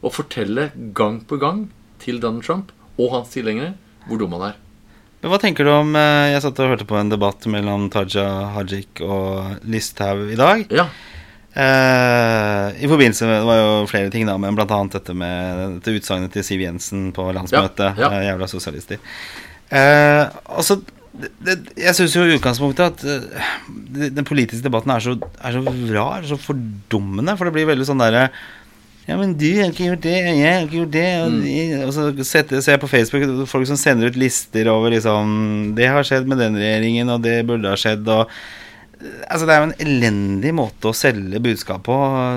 [0.00, 1.68] å fortelle gang på gang
[2.02, 3.74] til Donald Trump og hans tilhengere
[4.08, 4.58] hvor dum han er.
[5.20, 8.26] Men Hva tenker du om eh, Jeg satt og hørte på en debatt mellom Taja
[8.56, 10.64] Hajik og Listhaug i dag.
[10.72, 10.88] Ja,
[11.50, 15.96] Eh, I forbindelse med Det var jo flere ting, da, men annet dette med dette
[15.98, 17.98] utsagnet til Siv Jensen på landsmøtet.
[17.98, 18.10] Ja, ja.
[18.20, 19.00] eh, jævla sosialister.
[19.70, 20.80] Eh, altså
[21.10, 23.50] det, Jeg syns jo i utgangspunktet at eh,
[24.14, 27.34] den politiske debatten er så, er så rar, så fordummende.
[27.34, 28.28] For det blir veldig sånn derre
[29.10, 31.06] ja, men du har ikke gjort det, og jeg har ikke gjort det.
[31.24, 31.84] Og, Mm.
[31.88, 35.88] og så setter, ser jeg på Facebook folk som sender ut lister over liksom Det
[35.90, 38.30] har skjedd med den regjeringen, og det burde ha skjedd, og
[39.00, 41.94] Altså, det er jo en elendig måte å selge budskap på,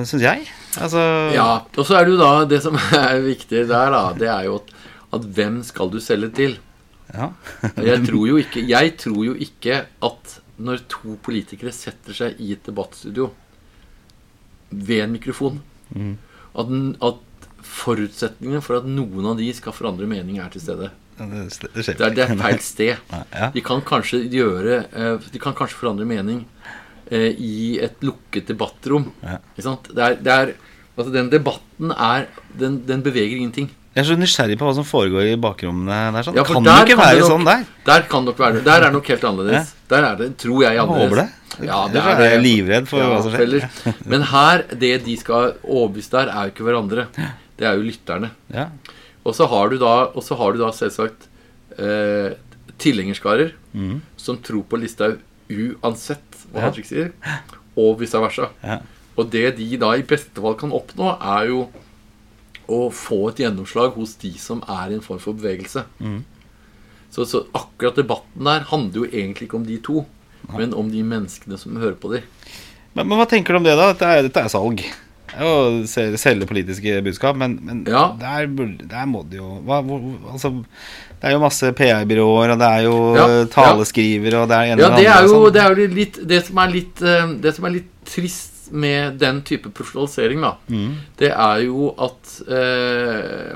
[0.08, 0.46] syns jeg.
[0.80, 1.02] Altså
[1.36, 1.48] ja.
[1.76, 4.54] Og så er det jo da det som er viktig der, da, det er jo
[4.62, 4.72] at,
[5.20, 6.56] at hvem skal du selge til?
[7.14, 7.28] ja.
[7.84, 12.54] Jeg tror jo ikke, jeg tror jo ikke at når to politikere setter seg i
[12.56, 13.28] et debattstudio
[14.72, 15.60] ved en mikrofon
[15.94, 16.16] Mm.
[16.56, 16.74] At,
[17.10, 20.92] at forutsetningene for at noen av de skal forandre mening, er til stede.
[21.14, 21.44] Det,
[21.78, 23.18] det er, det er feil sted.
[23.56, 26.40] De kan kanskje gjøre eh, De kan kanskje forandre mening
[27.14, 29.12] eh, i et lukket debattrom.
[29.54, 29.92] Ikke sant?
[29.94, 30.54] Det er, det er
[30.94, 33.72] Altså, den debatten er Den, den beveger ingenting.
[33.94, 36.26] Jeg er så nysgjerrig på hva som foregår i bakrommene der.
[36.26, 36.38] Sånn.
[36.38, 37.64] Ja, kan det ikke kan være det nok- sånn der?
[37.86, 38.64] Der kan nok være det.
[38.66, 39.74] Der er det nok helt annerledes.
[39.94, 41.36] Der er det, tror jeg, Jeg annerledes.
[41.62, 43.68] Ja, det er er jeg livredd for hva som skjer.
[44.10, 47.08] Men her, det de skal overbevise der, er jo ikke hverandre.
[47.58, 48.32] Det er jo lytterne.
[48.54, 48.70] Ja.
[49.24, 51.28] Og så har du da, og så har du da selvsagt
[51.78, 52.34] eh,
[52.78, 54.02] tilhengerskarer Mm.
[54.18, 55.18] som tror på Listhaug
[55.50, 56.68] uansett hva Ja.
[56.70, 57.08] Hajik sier,
[57.76, 58.50] og vice versa.
[58.64, 58.80] Ja.
[59.18, 61.64] Og det de da i beste fall kan oppnå, er jo
[62.70, 65.84] å få et gjennomslag hos de som er i en form for bevegelse.
[66.00, 66.24] Mm.
[67.12, 70.06] Så, så akkurat debatten der handler jo egentlig ikke om de to,
[70.52, 72.24] men om de menneskene som hører på dem.
[72.96, 73.94] Men, men hva tenker du om det, da?
[73.94, 74.84] Dette er, dette er salg.
[75.90, 78.04] Selge, politiske budskap, men, men Ja.
[78.20, 78.46] der,
[78.86, 80.00] der må det jo hva, hvor,
[80.32, 80.52] altså,
[81.24, 84.42] Det er jo masse PR-byråer, og det er jo Ja, taleskrivere, ja.
[84.44, 85.54] og det er ene Ja, det er jo sånn.
[85.54, 89.18] det, er jo litt, det, som er litt, eh, det som er litt trist med
[89.22, 90.96] den type profesjonalisering, da, Mm.
[91.18, 93.56] det er jo at eh,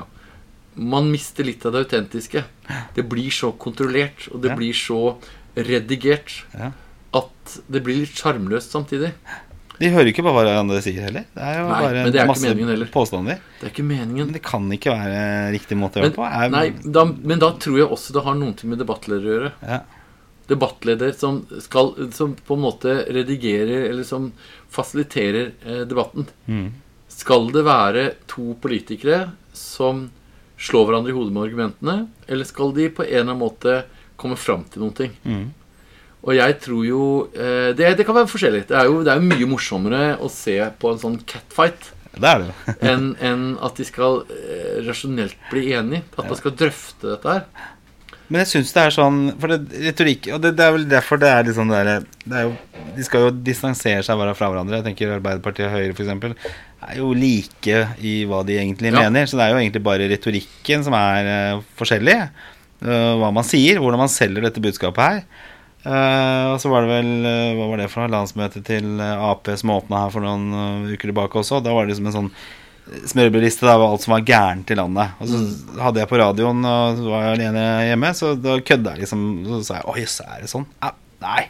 [0.76, 2.42] man mister litt av det autentiske.
[2.94, 4.56] Det blir så kontrollert, og det Ja.
[4.56, 5.16] blir så
[5.66, 6.72] redigert Ja.
[7.18, 9.12] at det blir litt sjarmløst samtidig.
[9.78, 11.24] De hører ikke på hva hverandre sier heller.
[11.34, 13.38] Det er jo Nei, bare det er masse påstander.
[13.60, 14.26] Det er ikke meningen.
[14.26, 16.24] Men det kan ikke være riktig måte å gjøre det på.
[16.26, 19.36] Er, nei, da, men da tror jeg også det har noe ting med debattledere å
[19.36, 19.52] gjøre.
[19.62, 19.80] ja.
[20.48, 24.30] Debattleder som, skal, som på en måte redigerer, eller som
[24.72, 26.24] fasiliterer eh, debatten.
[26.48, 26.70] Mm.
[27.12, 30.06] Skal det være to politikere som
[30.56, 31.96] slår hverandre i hodet med argumentene,
[32.26, 33.76] eller skal de på en eller annen måte
[34.20, 35.14] komme fram til noen ting?
[35.24, 35.46] Mm.
[36.26, 38.64] Og jeg tror jo eh, det, det kan være forskjellig.
[38.68, 42.34] Det er, jo, det er jo mye morsommere å se på en sånn catfight Det
[42.42, 46.02] det enn en at de skal eh, rasjonelt bli enige.
[46.18, 47.44] At man skal drøfte dette her.
[48.28, 51.16] Men jeg syns det er sånn For det, retorikk Og det, det er vel derfor
[51.16, 52.50] det er litt sånn der, det er jo,
[52.98, 54.82] De skal jo distansere seg bare fra hverandre.
[54.82, 56.52] Jeg tenker Arbeiderpartiet og Høyre f.eks.
[56.90, 59.06] er jo like i hva de egentlig Ja.
[59.06, 59.24] mener.
[59.30, 62.18] Så det er jo egentlig bare retorikken som er uh, forskjellig.
[62.84, 65.24] Eh, hva man sier, hvordan man selger dette budskapet her.
[65.88, 68.12] Eh, og så var det vel eh, Hva var det for noe?
[68.12, 71.62] Landsmøtet til Ap som åpna her for noen uker tilbake også.
[71.64, 72.32] Da var det liksom en sånn
[72.88, 75.18] smørbrødliste av alt som var gærent i landet.
[75.20, 75.42] Og så
[75.84, 79.28] hadde jeg på radioen, og så var jeg alene hjemme, så da kødda jeg liksom.
[79.44, 80.68] Så sa jeg 'Å jøss, er det sånn?'
[81.20, 81.48] Nei.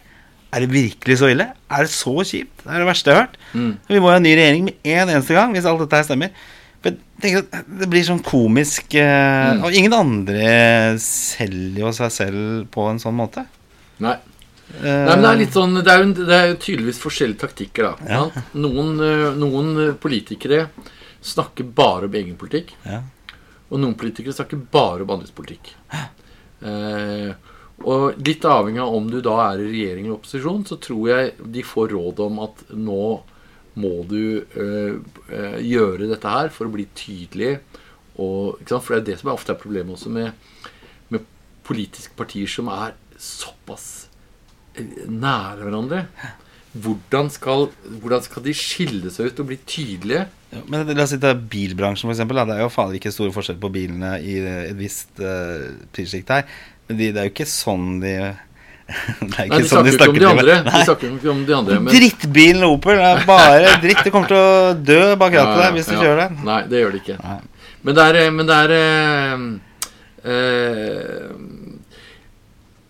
[0.49, 1.45] Er det virkelig så ille?
[1.69, 2.65] Er det så kjipt?
[2.65, 3.37] Det er det verste jeg har hørt.
[3.53, 3.73] Mm.
[3.89, 6.33] Vi må ha en ny regjering med en eneste gang, hvis alt dette her stemmer.
[7.19, 9.63] Tenker at Det blir sånn komisk eh, mm.
[9.67, 10.51] Og ingen andre
[11.03, 13.45] selger jo seg selv på en sånn måte.
[14.05, 14.17] Nei.
[14.69, 17.41] Uh, Nei, men Det er litt sånn Det er jo, det er jo tydeligvis forskjellige
[17.41, 17.87] taktikker.
[17.89, 18.43] da ja.
[18.61, 20.67] noen, eh, noen, politikere
[21.25, 22.75] snakker bare om egen politikk.
[22.85, 23.03] Ja.
[23.69, 25.73] Og noen politikere snakker bare om andres politikk.
[25.89, 27.33] Eh,
[27.87, 31.35] og litt avhengig av om du da er i regjering eller opposisjon, så tror jeg
[31.57, 33.03] de får råd om at nå
[33.79, 34.99] må du øh,
[35.63, 37.59] gjøre dette her for å bli tydelig.
[38.19, 40.33] Og, for det er det som er ofte er problemet også med,
[41.13, 41.27] med
[41.67, 44.09] politiske partier som er såpass
[44.79, 46.05] nære hverandre.
[46.79, 47.69] Hvordan skal,
[48.03, 50.27] hvordan skal, de skille seg ut og bli tydelige?
[50.53, 52.23] Ja, men La oss si det er bilbransjen, f.eks.
[52.29, 56.45] Det er jo fader ikke store forskjell på bilene i et visst uh, prissjikt her.
[56.89, 58.15] Men de, det er jo ikke sånn de
[58.89, 60.55] det er ikke Nei, de sånn de snakker om de andre.
[60.65, 61.93] De snakker ikke om de andre men...
[61.93, 64.01] Drittbilen Opel er bare dritt.
[64.07, 66.01] Du kommer til å dø bak rattet der hvis du ja.
[66.03, 66.43] kjører den.
[66.49, 67.19] Nei, det gjør det ikke.
[67.21, 67.41] Nei.
[67.85, 69.43] Men det er, eh, men det er øh,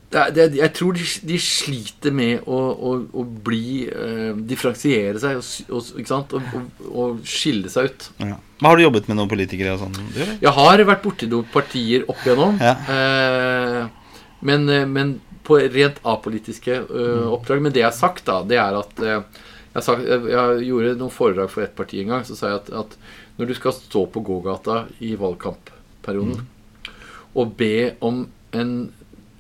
[0.09, 4.33] det er, det er, jeg tror de, de, sliter med å, å, å bli uh,
[4.49, 6.55] Differensiere seg og, og,
[6.89, 8.07] og, skille seg ut.
[8.25, 8.39] Ja.
[8.65, 9.75] Har du jobbet med noen politikere?
[9.77, 9.99] og sånn?
[10.17, 12.57] Jeg har vært borti noen partier opp igjennom.
[12.57, 12.75] Ja.
[12.89, 15.13] Uh, men, men,
[15.49, 17.65] på rent apolitiske uh, oppdrag.
[17.65, 21.51] Men det jeg har sagt, da, det er at jeg, sagt, jeg, gjorde noen foredrag
[21.53, 22.29] for ett parti en gang.
[22.29, 22.97] Så sa jeg at, at
[23.39, 26.95] når du skal stå på gågata i valgkampperioden mm.
[27.39, 28.25] og be om
[28.57, 28.73] en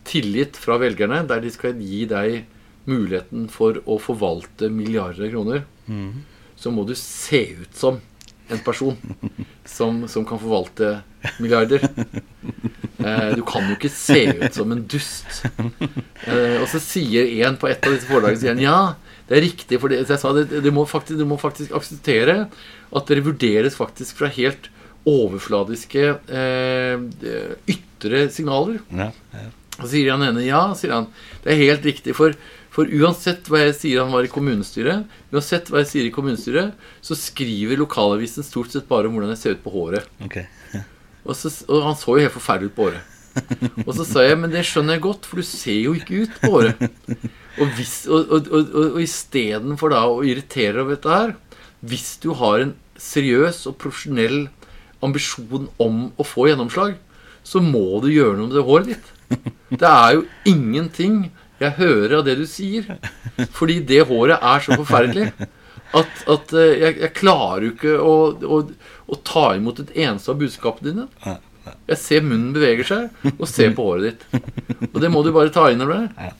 [0.09, 2.44] tillit fra velgerne, der de skal gi deg
[2.88, 6.12] muligheten for å forvalte milliarder av kroner, mm.
[6.56, 8.00] så må du se ut som
[8.48, 8.96] en person
[9.76, 11.00] som, som kan forvalte
[11.42, 11.84] milliarder.
[13.09, 15.42] Eh, du kan jo ikke se ut som en dust.
[16.28, 19.44] Eh, og så sier en på et av disse foredragene sier han, ja, det er
[19.46, 19.78] riktig.
[19.80, 23.78] For det, jeg sa det, du må, faktisk, du må faktisk akseptere at dere vurderes
[23.78, 24.68] faktisk fra helt
[25.09, 27.06] overfladiske eh,
[27.70, 28.82] ytre signaler.
[28.90, 29.48] Ja, ja.
[29.78, 31.11] Så sier han ene ja, sier han.
[31.44, 32.16] Det er helt riktig.
[32.18, 32.34] For,
[32.74, 36.74] for, uansett hva jeg sier han var i kommunestyret, uansett hva jeg sier i kommunestyret,
[37.04, 40.09] så skriver lokalavisen stort sett bare om hvordan jeg ser ut på håret.
[40.26, 40.48] Okay.
[41.25, 43.14] Og, så, og, han så jo helt forferdelig ut på håret.
[43.85, 46.39] Og så sa jeg men det skjønner jeg godt, for du ser jo ikke ut
[46.43, 46.87] på håret.
[47.59, 51.35] Og, hvis, og, og, og, og istedenfor da å irritere over dette her,
[51.81, 54.49] hvis du har en seriøs og profesjonell
[55.05, 56.97] ambisjon om å få gjennomslag,
[57.47, 59.12] så må du gjøre noe med det håret ditt.
[59.79, 62.87] Det er jo ingenting jeg hører av det du sier.
[63.55, 65.31] Fordi det håret er så forferdelig
[65.97, 68.59] at, at eh, jeg, jeg, klarer jo ikke å, å,
[69.09, 71.39] å, ta imot et eneste av budskapene dine.
[71.89, 74.45] Jeg ser munnen beveger seg, og ser på håret ditt.
[74.93, 76.36] Og det må du bare ta inn over deg.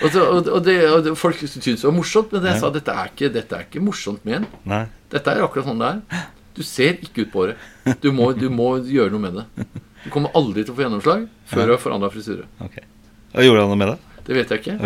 [0.00, 2.94] Og, så, og, og, det, og Folk syntes det var morsomt, men jeg sa dette
[2.94, 4.50] er ikke, dette er ikke morsomt ment.
[5.10, 6.26] Dette er akkurat sånn det er.
[6.56, 7.68] Du ser ikke ut på håret.
[8.02, 9.68] Du må, du må gjøre noe med det.
[10.04, 12.46] Du kommer aldri til å få gjennomslag før du har forandra frisyre.
[12.64, 12.86] Okay.
[13.46, 14.09] Gjorde han noe med det?
[14.26, 14.76] Det vet jeg ikke.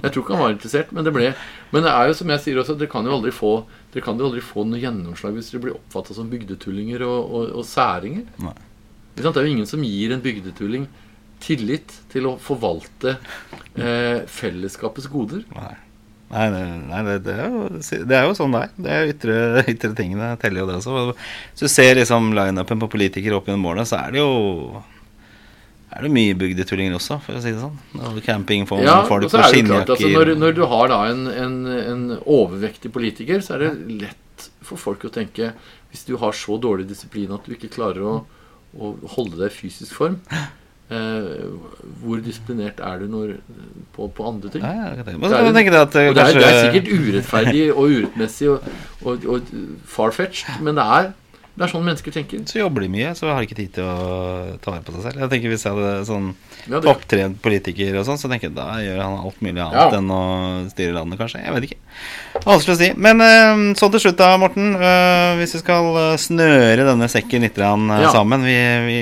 [0.00, 0.92] Jeg tror ikke han var interessert.
[0.94, 1.30] Men det ble
[1.74, 3.54] Men det er jo som jeg sier også, dere kan jo aldri få
[3.94, 7.50] Dere kan jo aldri få noe gjennomslag hvis dere blir oppfatta som bygdetullinger og, og,
[7.60, 8.26] og særinger.
[8.42, 8.56] Nei.
[9.14, 10.88] Det er jo ingen som gir en bygdetulling
[11.44, 13.16] tillit til å forvalte
[13.78, 15.44] eh, fellesskapets goder.
[15.54, 15.74] Nei.
[16.34, 16.48] Nei,
[16.88, 18.72] nei det, det, er jo, det, er jo, sånn det er.
[18.74, 19.36] Det er ytre,
[19.70, 21.04] ytre tingene teller jo det også.
[21.52, 24.82] Hvis du ser liksom lineupen på politikere opp gjennom årene, så er det jo
[25.94, 28.18] er det mye bygdetullinger også, for å si det sånn.
[28.26, 32.04] Camping, får, ja, folk på skinnjakker altså, når, når, du har da en, en, en,
[32.20, 33.72] overvektig politiker, så er det
[34.02, 35.52] lett for folk å tenke
[35.92, 38.14] Hvis du har så dårlig disiplin at du ikke klarer å,
[38.74, 40.18] å holde deg i fysisk form
[40.92, 41.44] Eh,
[42.02, 43.30] hvor disiplinert er du når,
[43.96, 44.60] på, på andre ting?
[44.60, 48.66] Ja, ja, det, er, at, det, er, det, er, sikkert urettferdig og urettmessig og,
[49.00, 49.54] og, og
[49.88, 51.08] far-fetched, men det er
[51.54, 52.40] det er sånn mennesker tenker.
[52.50, 55.04] Så jobber de mye, så har de ikke tid til å ta vare på seg
[55.04, 55.20] selv.
[55.22, 56.24] Jeg tenker Hvis jeg hadde sånn
[56.66, 60.00] ja, topptrent politiker, og sånn så tenker jeg da gjør han alt mulig annet ja.
[60.00, 60.24] enn å
[60.72, 61.44] styre landet, kanskje.
[61.44, 61.78] Jeg vet ikke.
[62.42, 62.88] Vanskelig å si.
[63.06, 64.74] Men uh, sånn til slutt, da, Morten.
[64.80, 68.10] Uh, hvis vi skal uh, snøre denne sekken litt ja.
[68.10, 68.98] sammen Vi, vi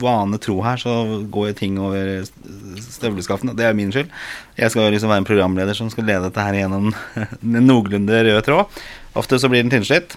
[0.00, 0.96] Vane tro her, så
[1.28, 2.24] går jo ting over
[2.86, 3.52] støvleskaftene.
[3.58, 4.08] Det er min skyld.
[4.56, 6.88] Jeg skal liksom være en programleder som skal lede dette her gjennom
[7.28, 8.82] en noenlunde rød tråd.
[9.20, 10.16] Ofte så blir den tynnslitt.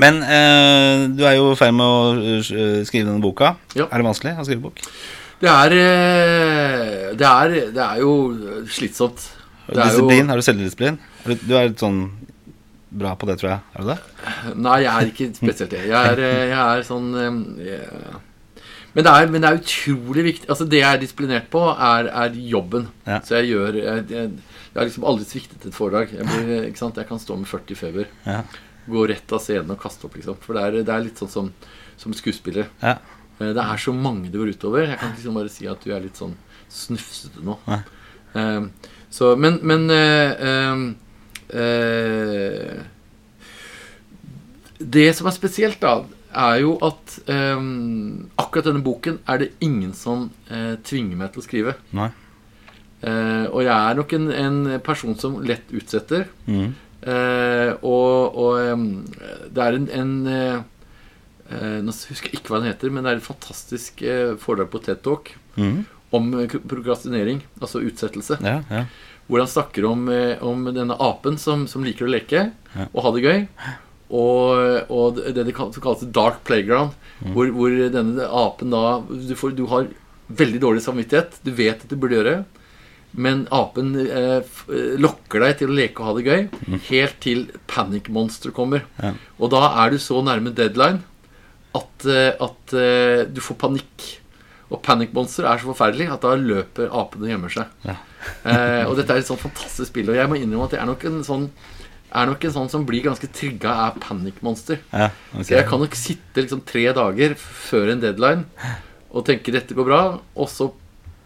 [0.00, 3.56] Men eh, du er jo i ferd med å uh, skrive denne boka.
[3.76, 3.88] Ja.
[3.90, 4.80] Er det vanskelig å skrive bok?
[5.42, 8.12] Det er, eh, det er, det er jo
[8.70, 9.24] slitsomt.
[9.66, 10.22] Det disiplin?
[10.22, 10.32] Er, jo...
[10.32, 10.98] er du selvdisiplin?
[11.42, 12.04] Du er litt sånn
[12.92, 13.64] bra på det, tror jeg.
[13.74, 13.98] Er du det?
[14.62, 15.82] Nei, jeg er ikke spesielt det.
[15.90, 17.10] Jeg er, eh, jeg er sånn
[17.62, 18.20] jeg...
[18.92, 22.90] Men det, men det er utrolig viktig Altså Det jeg er disiplinert på, er, jobben.
[23.06, 23.22] Ja.
[23.24, 26.12] Så jeg gjør jeg, jeg har liksom aldri sviktet et foredrag.
[26.12, 27.00] Jeg, blir, ikke sant?
[27.00, 28.12] jeg kan stå med 40 feber.
[28.28, 28.44] Ja.
[28.86, 30.38] Gå rett av scenen og kaste opp, liksom.
[30.42, 31.50] For det er, det er litt sånn som,
[32.00, 32.70] som skuespiller.
[32.82, 32.96] Ja.
[33.38, 34.88] Eh, Det er så mange det går utover.
[34.88, 36.34] Jeg kan liksom bare si at du er litt sånn
[36.72, 37.58] snufsete nå.
[37.68, 37.82] Ja.
[38.32, 38.70] Um,
[39.12, 40.94] så, men men uh, uh,
[41.60, 42.80] eh,
[44.80, 49.92] Det som er spesielt, da, er jo at um, akkurat denne boken er det ingen
[49.94, 51.74] som eh, tvinger meg til å skrive.
[51.92, 52.08] Nei.
[53.02, 56.28] Eh, og jeg er nok en, en person som lett utsetter.
[56.46, 56.72] Mm.
[57.02, 58.82] Eh, og og
[59.52, 60.58] det er en, en eh,
[61.50, 64.04] eh, Nå husker jeg ikke hva den heter, men det er et fantastisk
[64.42, 65.82] foredrag på TED Talk Mm.
[66.16, 66.30] om
[66.68, 68.38] prokrastinering, altså utsettelse.
[68.40, 68.84] Ja, ja.
[69.28, 70.06] Hvor han snakker om,
[70.40, 72.86] om denne apen som, som liker å leke Ja.
[72.92, 73.42] og ha det gøy.
[74.12, 76.92] Og, og det de kalles dark playground,
[77.22, 77.34] Mm.
[77.36, 79.84] hvor, hvor denne apen da du, får, du har
[80.32, 81.36] veldig dårlig samvittighet.
[81.44, 82.32] Du vet at du burde gjøre
[83.12, 86.44] men apen eh, eh, lokker deg til å leke og ha det gøy,
[86.88, 88.86] helt til Panic Monster kommer.
[88.96, 89.02] Mm.
[89.04, 89.12] Ja.
[89.38, 91.02] Og da er du så nærme deadline
[91.76, 94.08] at, eh, at uh, du får panikk.
[94.72, 97.72] Og Panic Monster er så forferdelig at da løper apene og gjemmer seg.
[97.84, 97.98] Ja.
[98.48, 100.08] eh, og dette er et sånt fantastisk spill.
[100.12, 101.50] Og jeg må innrømme at jeg er nok en sånn
[102.12, 104.80] er nok en sånn som blir ganske trigga av Panic Monster.
[104.92, 105.08] ja.
[105.32, 105.46] okay.
[105.48, 108.44] Så jeg kan nok sitte liksom tre dager før en deadline
[109.12, 110.00] og tenke dette går bra,
[110.36, 110.70] og så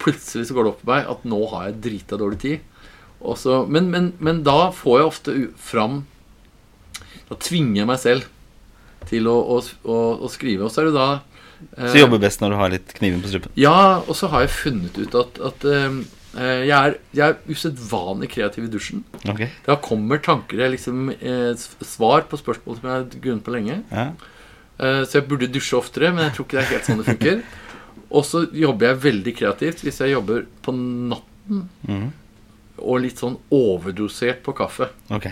[0.02, 2.58] plutselig så går det opp for meg at nå har jeg drita dårlig tid.
[3.26, 6.02] Og så, men, men, men da får jeg ofte fram
[7.30, 8.26] Da tvinger jeg meg selv
[9.08, 9.56] til å, å,
[9.88, 10.66] å, å skrive.
[10.66, 11.06] Og så er det da
[11.78, 13.52] eh, Så jobber best når du har litt kniven på strupen.
[13.58, 15.98] Ja, og så har jeg funnet ut at, at eh,
[16.36, 19.04] jeg, er, jeg er usedvanlig kreativ i dusjen.
[19.24, 19.48] Okay.
[19.64, 21.52] Da kommer tanker jeg liksom eh,
[21.86, 23.78] Svar på spørsmål som jeg har grunnet på lenge.
[23.94, 24.08] Ja.
[24.76, 27.08] Eh, Så jeg burde dusje oftere, men jeg tror ikke det er helt sånn det
[27.14, 27.40] funker.
[28.16, 32.06] Og så jobber jeg veldig kreativt hvis jeg jobber på natten mm.
[32.80, 34.88] og litt sånn overdosert på kaffe.
[35.12, 35.28] Ok.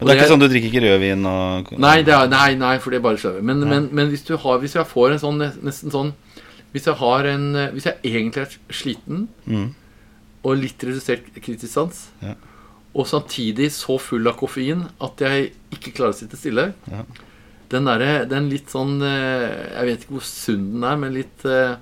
[0.00, 2.76] Og det er ikke sånn du drikker ikke rødvin og Nei, det er, nei, nei
[2.80, 3.44] for det er bare sløver.
[3.44, 6.14] Men, men, men hvis, du har, hvis jeg får en sånn nesten sånn
[6.72, 9.66] Hvis jeg har en Hvis jeg egentlig er sliten mm.
[10.40, 12.32] og litt redusert kritisk sans, Ja.
[12.96, 17.04] og samtidig så full av koffein at jeg ikke klarer å sitte stille Ja.
[17.70, 21.44] Den derre Den litt sånn eh, Jeg vet ikke hvor sunn den er, men litt
[21.44, 21.76] eh,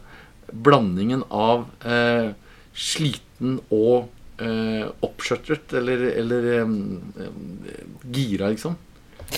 [0.53, 2.30] blandingen av eh,
[2.74, 4.09] sliten og
[4.42, 6.51] eh, oppskjørtet eller, eller
[8.09, 8.76] gira, liksom.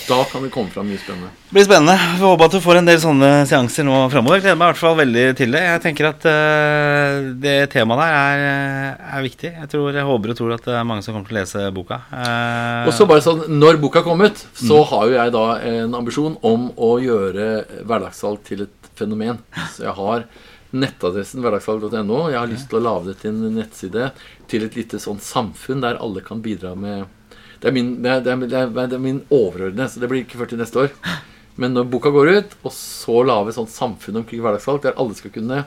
[0.07, 1.29] Da kan det komme fram mye spennende.
[1.49, 1.97] Det blir spennende.
[2.15, 4.39] Vi håper at du får en del sånne seanser nå framover.
[4.39, 5.63] Gleder meg i hvert fall veldig til det.
[5.65, 9.51] Jeg tenker at uh, det temaet der er, eh, er viktig.
[9.51, 11.65] Jeg, tror, jeg håper og tror at det er mange som kommer til å lese
[11.75, 11.99] boka.
[12.07, 15.99] Uh, Og så bare sånn, Når boka kom kommet, så har jo jeg da en
[15.99, 17.51] ambisjon om å gjøre
[17.87, 19.43] hverdagssalg til et fenomen.
[19.75, 20.25] Så jeg har
[20.71, 22.19] nettadressen hverdagsfag.no.
[22.31, 24.11] Jeg har lyst til å lage det til en nettside
[24.51, 27.07] til et lite sånn samfunn der alle kan bidra med
[27.61, 30.39] Det er min, det er, det er, det er, min overordnede, så det blir ikke
[30.39, 30.95] før til neste år.
[31.61, 35.17] Men når boka går ut, og så lage et sånt samfunn omkring hverdagsfag der alle
[35.19, 35.65] skal kunne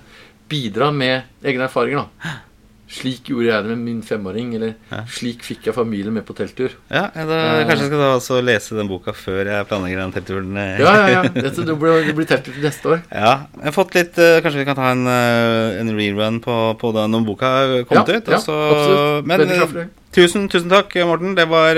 [0.51, 2.09] bidra med egne erfaringer.
[2.09, 2.54] da
[2.85, 4.74] Slik gjorde jeg det med min femåring, eller
[5.09, 6.74] slik fikk jeg familien med på telttur.
[6.93, 10.57] ja, da, Kanskje jeg skal da også lese den boka før jeg planlegger den teltturen.
[10.61, 10.82] eh.
[10.85, 11.22] Ja, ja, ja.
[11.32, 13.01] Dette, det blir, det blir telttur til neste år.
[13.11, 16.59] Ja, jeg har fått litt eh, Kanskje vi kan ta en, eh, en rerun på,
[16.78, 17.55] på da når boka
[17.89, 18.28] kommet Ja, ut.
[18.28, 19.26] ja, absolutt.
[19.32, 21.35] men tusen, tusen takk, Morten.
[21.35, 21.74] Det var,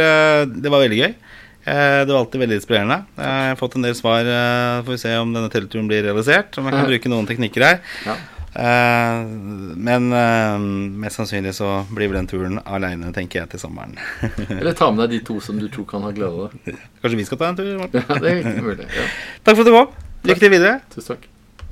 [0.50, 1.14] det var veldig gøy.
[1.66, 2.98] Det var alltid veldig inspirerende.
[3.18, 4.26] Jeg har fått en del svar.
[4.86, 6.58] Får vi se om denne teltturen blir realisert.
[6.58, 7.80] Om jeg kan bruke noen teknikker her.
[8.06, 8.14] Ja.
[8.56, 9.26] Eh,
[9.76, 10.58] Men eh,
[11.04, 13.96] mest sannsynlig så blir vel den turen aleine, tenker jeg, til sommeren.
[14.58, 16.76] Eller ta med deg de to som du tror kan ha glede av det.
[17.02, 17.72] Kanskje vi skal ta en tur?
[17.82, 18.04] Martin?
[18.08, 18.88] Ja, det er mulig.
[18.96, 19.08] Ja.
[19.44, 19.96] Takk for at du kom.
[20.26, 20.78] Lykke til videre.
[20.94, 21.28] Tusen takk.